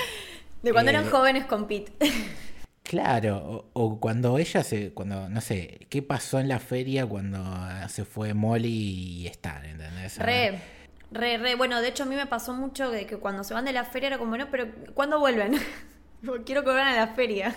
[0.63, 1.93] De cuando eran eh, jóvenes con Pete.
[2.83, 7.45] Claro, o, cuando ella se, cuando, no sé, ¿qué pasó en la feria cuando
[7.89, 10.19] se fue Molly y Stan, ¿entendés?
[10.19, 10.76] Re.
[11.11, 13.65] Re, re, bueno, de hecho a mí me pasó mucho de que cuando se van
[13.65, 15.55] de la feria era como, no, pero ¿cuándo vuelven?
[16.45, 17.55] Quiero que vuelvan a la feria.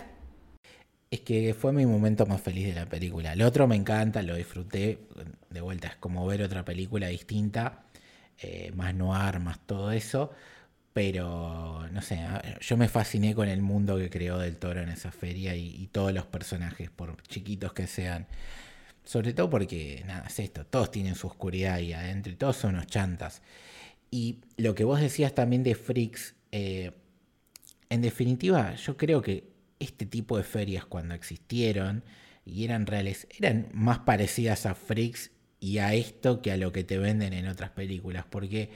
[1.10, 3.34] Es que fue mi momento más feliz de la película.
[3.34, 5.08] El otro me encanta, lo disfruté.
[5.50, 7.86] De vuelta, es como ver otra película distinta,
[8.38, 10.32] eh, más noir, más todo eso.
[10.94, 12.20] Pero, no sé,
[12.62, 16.14] yo me fasciné con el mundo que creó Del Toro en esa feria y todos
[16.14, 18.28] los personajes, por chiquitos que sean.
[19.10, 22.76] Sobre todo porque, nada, es esto, todos tienen su oscuridad ahí adentro y todos son
[22.76, 23.42] unos chantas.
[24.12, 26.92] Y lo que vos decías también de Freaks, eh,
[27.90, 32.04] en definitiva, yo creo que este tipo de ferias cuando existieron
[32.46, 36.84] y eran reales, eran más parecidas a Freaks y a esto que a lo que
[36.84, 38.70] te venden en otras películas, porque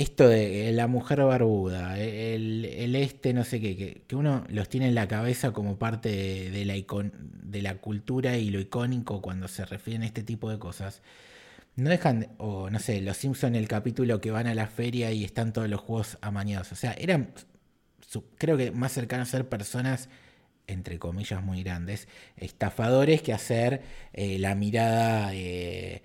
[0.00, 4.94] esto de la mujer barbuda, el, este, no sé qué, que, uno los tiene en
[4.94, 10.02] la cabeza como parte de, la, de la cultura y lo icónico cuando se refieren
[10.02, 11.02] a este tipo de cosas,
[11.76, 15.22] no dejan, o no sé, los Simpson el capítulo que van a la feria y
[15.22, 17.34] están todos los juegos amañados, o sea, eran,
[18.38, 20.08] creo que más cercanos a ser personas
[20.66, 23.82] entre comillas muy grandes, estafadores que hacer
[24.14, 25.34] eh, la mirada...
[25.34, 26.02] Eh,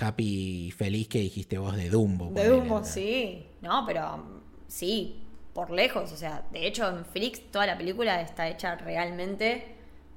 [0.00, 2.30] happy y feliz que dijiste vos de Dumbo.
[2.30, 3.46] De Dumbo, sí.
[3.60, 6.12] No, pero sí, por lejos.
[6.12, 9.76] O sea, de hecho en Flix toda la película está hecha realmente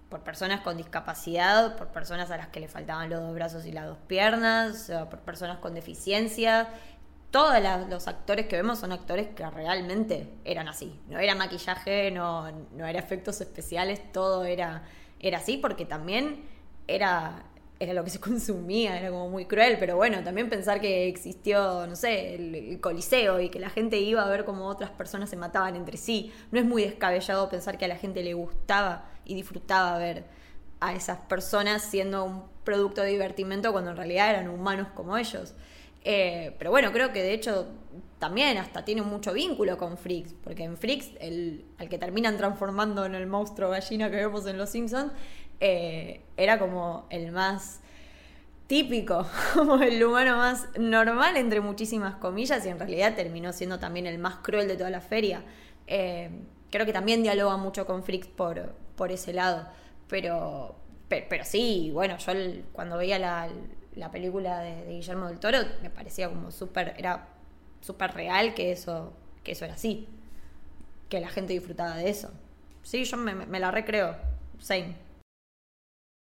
[0.10, 3.72] por personas con discapacidad, por personas a las que le faltaban los dos brazos y
[3.72, 6.70] las dos piernas, por personas con deficiencia.
[7.32, 7.56] Todos
[7.90, 10.98] los actores que vemos son actores que realmente eran así.
[11.10, 14.84] No era maquillaje, no, no era efectos especiales, todo era,
[15.20, 16.46] era así porque también
[16.88, 17.44] era,
[17.80, 21.88] era lo que se consumía, era como muy cruel, pero bueno, también pensar que existió,
[21.88, 25.36] no sé, el, coliseo y que la gente iba a ver cómo otras personas se
[25.36, 26.32] mataban entre sí.
[26.52, 30.26] No es muy descabellado pensar que a la gente le gustaba y disfrutaba ver
[30.80, 35.54] a esas personas siendo un producto de divertimento cuando en realidad eran humanos como ellos.
[36.04, 37.68] Eh, pero bueno, creo que de hecho
[38.26, 43.06] también hasta tiene mucho vínculo con Freaks, porque en Freaks, el, al que terminan transformando
[43.06, 45.12] en el monstruo gallina que vemos en Los Simpsons,
[45.60, 47.82] eh, era como el más
[48.66, 54.08] típico, como el humano más normal, entre muchísimas comillas, y en realidad terminó siendo también
[54.08, 55.44] el más cruel de toda la feria.
[55.86, 56.32] Eh,
[56.72, 59.68] creo que también dialoga mucho con Freaks por, por ese lado.
[60.08, 60.76] Pero,
[61.10, 62.34] pero, sí, bueno, yo
[62.74, 67.35] cuando veía la, película de, Guillermo del Toro me parecía como súper, era
[67.86, 69.14] súper real que eso,
[69.44, 70.08] que eso era así.
[71.10, 72.32] Que la gente disfrutaba de eso.
[72.82, 74.16] Sí, yo me, la recreo.
[74.60, 74.96] Same.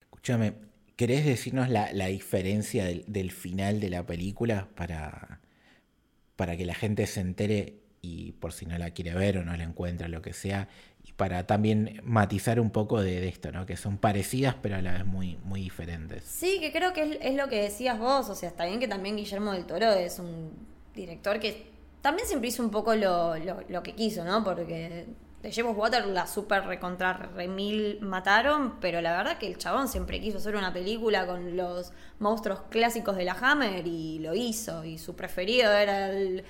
[0.01, 0.53] Escúchame,
[0.95, 5.41] ¿querés decirnos la, diferencia del, final de la película para,
[6.36, 9.55] para que la gente se entere y por si no la quiere ver o no
[9.57, 10.70] la encuentra, lo que sea,
[11.03, 13.66] y para también matizar un poco de, esto, ¿no?
[13.66, 16.24] Que son parecidas pero a la vez muy, muy diferentes.
[16.24, 19.18] Sí, que creo que es, lo que decías vos, o sea, está bien que también
[19.18, 20.68] Guillermo del Toro es un
[21.02, 21.68] director que
[22.02, 24.43] también siempre hizo un poco lo, lo que quiso, ¿no?
[24.43, 25.08] Porque
[25.41, 30.20] de James Water la super recontra remil mataron, pero la verdad que el chabón siempre
[30.20, 34.84] quiso hacer una película con los monstruos clásicos de la Hammer y lo hizo.
[34.84, 36.43] Y su preferido era el,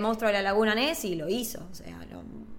[0.00, 1.66] monstruo de la Laguna Ness y lo hizo.
[1.70, 1.98] O sea,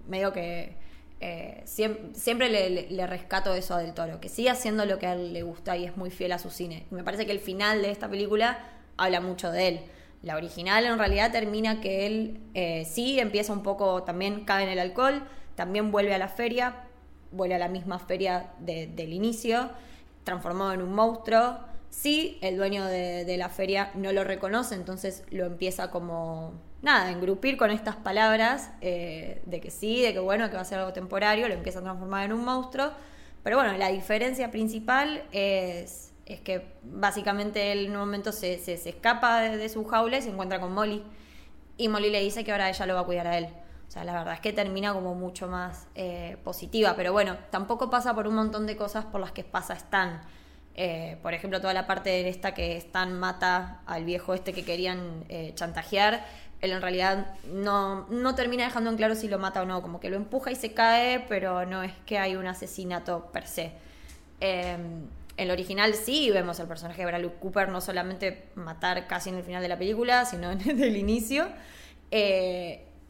[0.08, 0.74] medio que
[1.20, 5.32] eh, siempre, le, rescato eso a Del Toro, que sigue haciendo lo que a él
[5.32, 6.86] le gusta y es muy fiel a su cine.
[6.90, 8.58] Y me parece que el final de esta película
[8.96, 9.80] habla mucho de él.
[10.22, 14.70] La original en realidad termina que él eh, sí empieza un poco, también cae en
[14.70, 15.22] el alcohol
[15.54, 16.84] también vuelve a la feria,
[17.30, 19.70] vuelve a la misma feria del inicio,
[20.24, 21.58] transformado en un monstruo.
[21.90, 27.58] Sí, el dueño de, la feria no lo reconoce, entonces lo empieza como, nada, engrupir
[27.58, 30.92] con estas palabras eh, de que sí, de que bueno, que va a ser algo
[30.92, 32.90] temporario, lo empieza a transformar en un monstruo.
[33.42, 39.40] Pero bueno, la diferencia principal es, es que básicamente él en un momento se, escapa
[39.40, 41.02] de, de, su jaula y se encuentra con Molly.
[41.76, 43.48] Y Molly le dice que ahora ella lo va a cuidar a él.
[43.92, 47.90] O sea, la verdad es que termina como mucho más eh, positiva, pero bueno, tampoco
[47.90, 50.22] pasa por un montón de cosas por las que pasa Stan.
[50.74, 54.64] Eh, por ejemplo, toda la parte de esta que Stan mata al viejo este que
[54.64, 56.24] querían eh, chantajear,
[56.62, 60.00] él en realidad no, no termina dejando en claro si lo mata o no, como
[60.00, 63.72] que lo empuja y se cae, pero no es que hay un asesinato per se.
[65.42, 69.36] En el original sí vemos al personaje de Bradley Cooper no solamente matar casi en
[69.36, 71.48] el final de la película, sino desde el inicio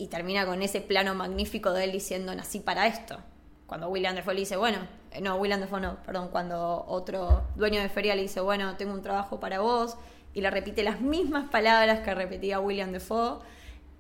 [0.03, 3.19] y termina con ese plano magnífico de él diciendo nací para esto.
[3.67, 4.79] Cuando William Defoe dice, bueno,
[5.13, 8.93] eh, no, William Defoe no, perdón, cuando otro dueño de feria le dice, bueno, tengo
[8.93, 9.97] un trabajo para vos,
[10.35, 13.39] y le repite las mismas palabras que repetía William Defoe,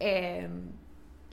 [0.00, 0.48] eh,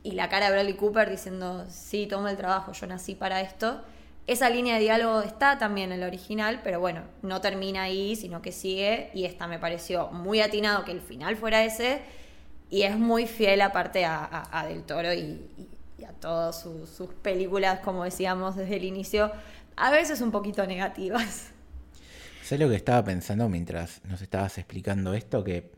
[0.04, 3.82] y la cara de Bradley Cooper diciendo, sí, toma el trabajo, yo nací para esto.
[4.28, 8.42] Esa línea de diálogo está también en el original, pero bueno, no termina ahí, sino
[8.42, 12.02] que sigue, y esta me pareció muy atinado que el final fuera ese,
[12.70, 15.42] y es muy fiel aparte a, Del Toro y,
[16.08, 19.32] a todas sus, películas, como decíamos desde el inicio,
[19.76, 21.52] a veces un poquito negativas.
[22.44, 25.72] Sé lo que estaba pensando mientras nos estabas explicando esto, que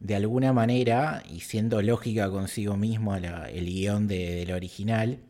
[0.00, 5.20] de alguna manera, y siendo lógica consigo mismo el guion del original,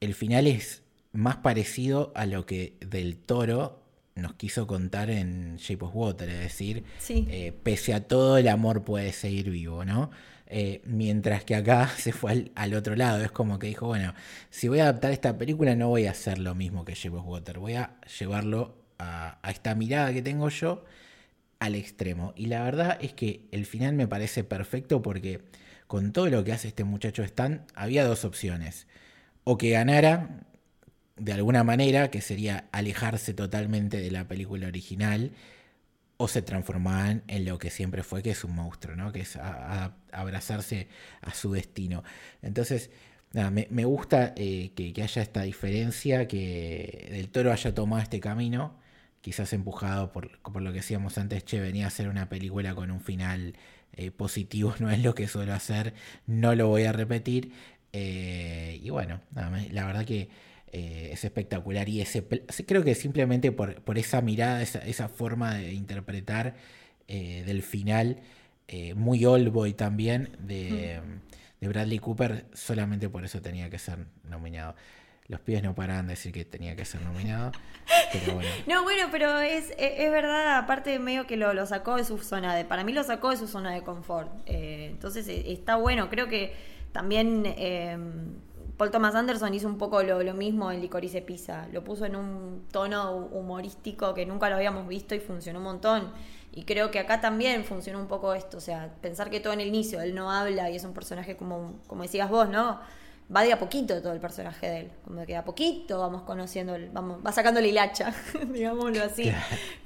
[0.00, 0.81] el final es
[1.12, 3.82] más parecido a lo que Del Toro
[4.14, 8.84] nos quiso contar en Shape of Water, es decir, eh, pese a todo el amor
[8.84, 10.10] puede seguir vivo, ¿no?
[10.54, 13.24] Eh, mientras que acá se fue al, otro lado.
[13.24, 14.14] Es como que dijo, bueno,
[14.50, 17.58] si voy a adaptar esta película no voy a hacer lo mismo que Shape Water,
[17.58, 20.84] voy a llevarlo a, esta mirada que tengo yo
[21.58, 22.34] al extremo.
[22.36, 25.40] Y la verdad es que el final me parece perfecto porque
[25.86, 28.86] con todo lo que hace este muchacho Stan, había dos opciones.
[29.44, 30.44] O que ganara
[31.22, 35.30] de alguna manera, que sería alejarse totalmente de la película original
[36.16, 39.12] o se transformaban en lo que siempre fue, que es un monstruo, ¿no?
[39.12, 39.38] que es
[40.10, 40.88] abrazarse
[41.20, 42.02] a su destino.
[42.42, 42.90] Entonces,
[43.32, 48.78] me, gusta eh, que, haya esta diferencia, que Del Toro haya tomado este camino,
[49.20, 53.00] quizás empujado por, lo que decíamos antes, che, venía a hacer una película con un
[53.00, 53.54] final
[53.92, 55.94] eh, positivo, no es lo que suelo hacer,
[56.26, 57.52] no lo voy a repetir.
[57.92, 60.30] Eh, y bueno, la verdad que
[60.74, 62.24] eh, es espectacular y ese
[62.66, 66.54] creo que simplemente por, por esa mirada, esa, esa, forma de interpretar
[67.08, 68.20] eh, del final,
[68.68, 71.02] eh, muy old boy también, de,
[71.60, 74.74] de, Bradley Cooper, solamente por eso tenía que ser nominado.
[75.28, 77.52] Los pies no paran de decir que tenía que ser nominado.
[78.10, 78.48] Pero bueno.
[78.66, 82.54] No, bueno, pero es, es, verdad, aparte medio que lo, lo, sacó de su zona
[82.54, 82.64] de.
[82.64, 84.30] Para mí lo sacó de su zona de confort.
[84.46, 86.08] entonces está bueno.
[86.08, 86.54] Creo que
[86.92, 87.44] también
[88.82, 91.68] Paul Thomas Anderson hizo un poco lo, mismo en Licorice Pizza.
[91.70, 96.12] Lo puso en un tono humorístico que nunca lo habíamos visto y funcionó un montón.
[96.50, 98.56] Y creo que acá también funcionó un poco esto.
[98.56, 101.36] O sea, pensar que todo en el inicio él no habla y es un personaje
[101.36, 102.80] como, como decías vos, ¿no?
[103.32, 104.92] Va de a poquito todo el personaje de él.
[105.04, 108.12] Como que de a poquito vamos conociendo, vamos, va sacando la hilacha,
[108.48, 109.32] digámoslo así.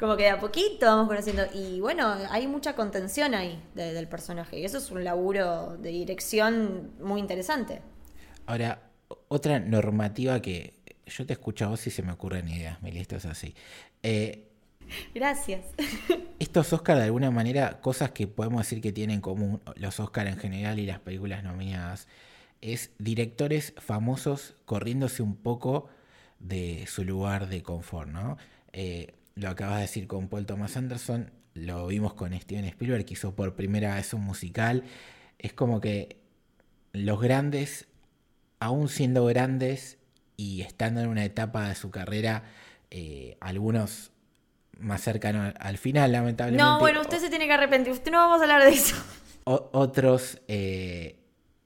[0.01, 1.43] Como que de a poquito vamos conociendo.
[1.53, 4.59] Y bueno, hay mucha contención ahí del personaje.
[4.59, 7.83] Y eso es un laburo de dirección muy interesante.
[8.47, 8.86] Ahora,
[9.29, 10.75] otra normativa que
[11.07, 13.55] yo te escucho a vos y se me ocurren ideas, Mili, esto es así.
[14.03, 14.49] Eh,
[15.15, 15.65] Gracias.
[16.39, 20.31] Estos Oscars, de alguna manera, cosas que podemos decir que tienen en común los Oscars
[20.31, 22.07] en general y las películas nominadas,
[22.61, 25.89] es directores famosos corriéndose un poco
[26.39, 28.37] de su lugar de confort, ¿no?
[28.73, 33.15] Eh, lo acabas de decir con Paul Thomas Anderson, lo vimos con Steven Spielberg, que
[33.15, 34.85] hizo por primera vez un musical.
[35.39, 36.21] Es como que
[36.93, 37.89] los grandes
[38.61, 39.99] aún siendo grandes
[40.37, 42.45] y estando en una etapa de su carrera,
[42.91, 44.11] eh, algunos
[44.79, 46.63] más cercanos al final, lamentablemente.
[46.63, 48.97] No, bueno, usted se tiene que arrepentir, usted no vamos a hablar de eso.
[49.45, 51.19] otros eh,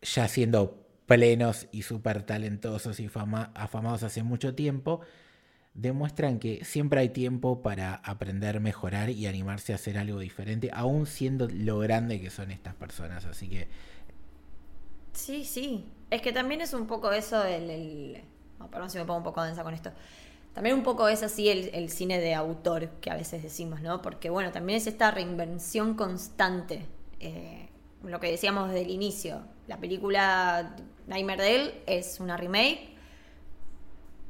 [0.03, 3.11] ya siendo plenos y súper talentosos y
[3.55, 5.01] afamados hace mucho tiempo,
[5.74, 11.07] demuestran que siempre hay tiempo para aprender, mejorar y animarse a hacer algo diferente, aún
[11.07, 13.24] siendo lo grande que son estas personas.
[13.24, 13.68] Así que...
[15.12, 17.71] Sí, sí, es que también es un poco eso el...
[17.71, 18.25] el...
[18.71, 19.93] perdón si me pongo un poco densa con esto.
[20.53, 24.03] También un poco es así el, cine de autor que a veces decimos, ¿no?
[24.03, 26.87] Porque bueno, también es esta reinvención constante.
[27.21, 27.69] Eh,
[28.03, 29.43] lo que decíamos desde el inicio.
[29.69, 30.75] La película
[31.07, 32.97] Nightmare Dale es una remake,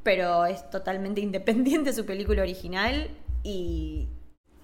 [0.02, 3.10] pero es totalmente independiente de su película original
[3.42, 4.08] y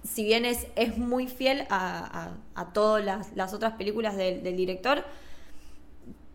[0.03, 2.31] si bien es, es muy fiel a,
[2.73, 3.03] todas
[3.35, 5.03] las, otras películas del director,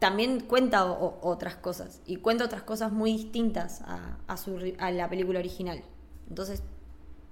[0.02, 5.80] también cuenta otras cosas y cuenta otras cosas muy distintas a, a la película original.
[6.28, 6.64] Entonces,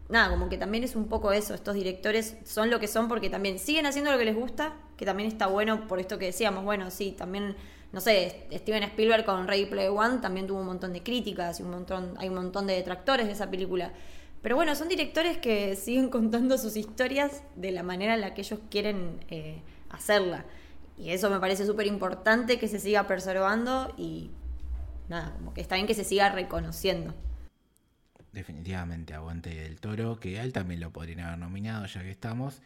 [0.08, 3.28] nada, como que también es un poco eso, estos directores son lo que son porque
[3.28, 6.62] también siguen haciendo lo que les gusta, que también está bueno por esto que decíamos,
[6.62, 7.56] bueno, sí, también,
[7.90, 11.64] no sé, Steven Spielberg con Ready Play One también tuvo un montón de críticas y
[11.64, 13.92] un montón, hay un montón de detractores de esa película.
[14.42, 18.42] Pero bueno, son directores que siguen contando sus historias de la manera en la que
[18.42, 20.44] ellos quieren eh, hacerla.
[21.00, 24.30] Y eso me parece súper importante que se siga preservando y
[25.08, 27.14] nada, como que está bien que se siga reconociendo.
[28.32, 32.60] Definitivamente, aguante el toro, que a él también lo podrían haber nominado ya que estamos.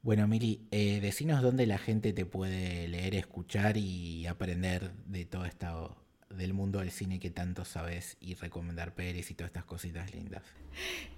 [0.00, 5.44] Bueno, Mili, eh, decinos dónde la gente te puede leer, escuchar y aprender de todo
[5.44, 5.94] esto
[6.30, 10.42] del mundo del cine que tanto sabes y recomendar Pérez y todas estas cositas lindas.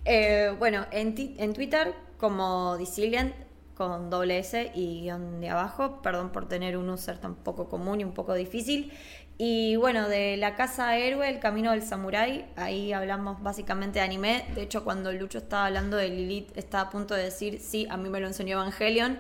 [0.05, 3.35] Eh, bueno, en, en Twitter como Disilient
[3.81, 6.03] con doble S y guion de abajo.
[6.03, 8.93] Perdón por tener un user tan poco común y un poco difícil.
[9.39, 14.45] Y bueno, de la casa héroe, el camino del samurái, ahí hablamos básicamente de anime.
[14.55, 17.97] De hecho, cuando Lucho estaba hablando de Lilith, estaba a punto de decir, sí, a
[17.97, 19.19] mí me lo enseñó Evangelion,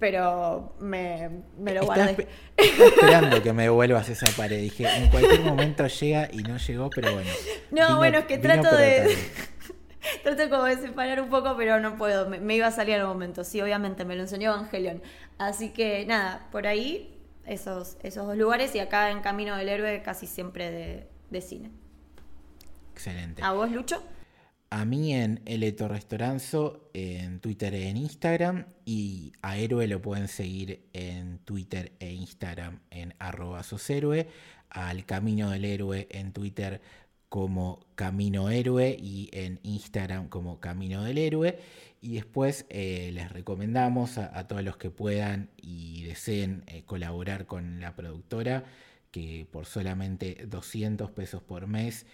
[0.00, 2.26] pero me, me lo guardé.
[2.56, 4.60] Estaba esperando que me devuelvas esa pared.
[4.60, 7.30] Dije, en cualquier momento llega y no llegó, pero bueno.
[7.70, 9.16] No, bueno, es que trato de...
[10.22, 12.28] Trato como de separar un poco, pero no puedo.
[12.28, 13.44] Me, iba a salir al momento.
[13.44, 15.02] Sí, obviamente, me lo enseñó Evangelion.
[15.38, 20.02] Así que nada, por ahí esos, esos dos lugares y acá en Camino del Héroe
[20.02, 21.70] casi siempre de, de cine.
[22.92, 23.42] Excelente.
[23.42, 24.02] ¿A vos, Lucho?
[24.72, 28.66] A mí en Eleto Restauranzo, en Twitter e en Instagram.
[28.84, 34.28] Y a Héroe lo pueden seguir en Twitter e Instagram en arroba soshéroe.
[34.68, 36.80] Al Camino del Héroe en Twitter
[37.30, 41.58] como Camino Héroe y en Instagram como Camino del Héroe.
[42.02, 47.80] Y después eh, les recomendamos a, todos los que puedan y deseen eh, colaborar con
[47.80, 48.64] la productora,
[49.12, 52.04] que por solamente 200 pesos por mes,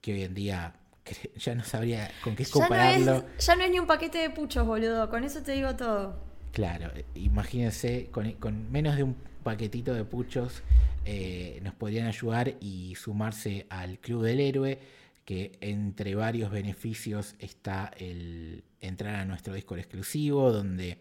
[0.00, 0.74] que hoy en día
[1.36, 3.24] ya no sabría con qué compararlo.
[3.38, 6.22] Ya no es, ni un paquete de puchos, boludo, con eso te digo todo.
[6.52, 10.62] Claro, eh, imagínense, con, con menos de un paquetito de puchos
[11.04, 14.78] eh, nos podrían ayudar y sumarse al Club del Héroe,
[15.24, 20.98] que entre varios beneficios está el entrar a nuestro Discord exclusivo, donde,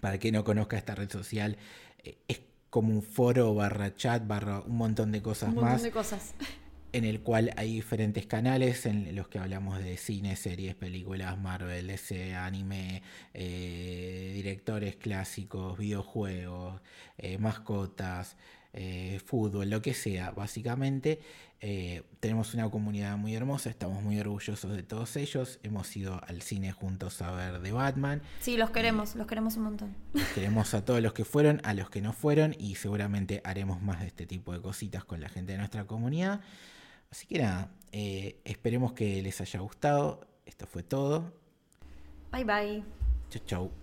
[0.00, 1.56] para quien no conozca esta red social,
[2.02, 5.90] eh, es como un foro barra chat, barra un montón de cosas un montón De
[5.90, 6.34] cosas.
[6.92, 11.90] En el cual hay diferentes canales en los que hablamos de cine, series, películas, Marvel,
[11.90, 13.02] ese anime,
[13.34, 16.80] eh, directores clásicos, videojuegos,
[17.18, 18.36] eh, mascotas,
[18.72, 21.20] eh, fútbol, lo que sea, básicamente.
[22.20, 25.60] tenemos una comunidad muy hermosa, estamos muy orgullosos de todos ellos.
[25.62, 28.22] Hemos ido al cine juntos a ver The Batman.
[28.40, 29.94] Sí, los queremos, los queremos un montón.
[30.34, 34.00] Queremos a todos los que fueron, a los que no fueron y seguramente haremos más
[34.00, 36.40] de este tipo de cositas con la gente de nuestra comunidad.
[37.10, 40.26] Así que nada, eh, esperemos que les haya gustado.
[40.46, 41.32] Esto fue todo.
[42.32, 42.84] Bye bye.
[43.30, 43.79] Chau, chau.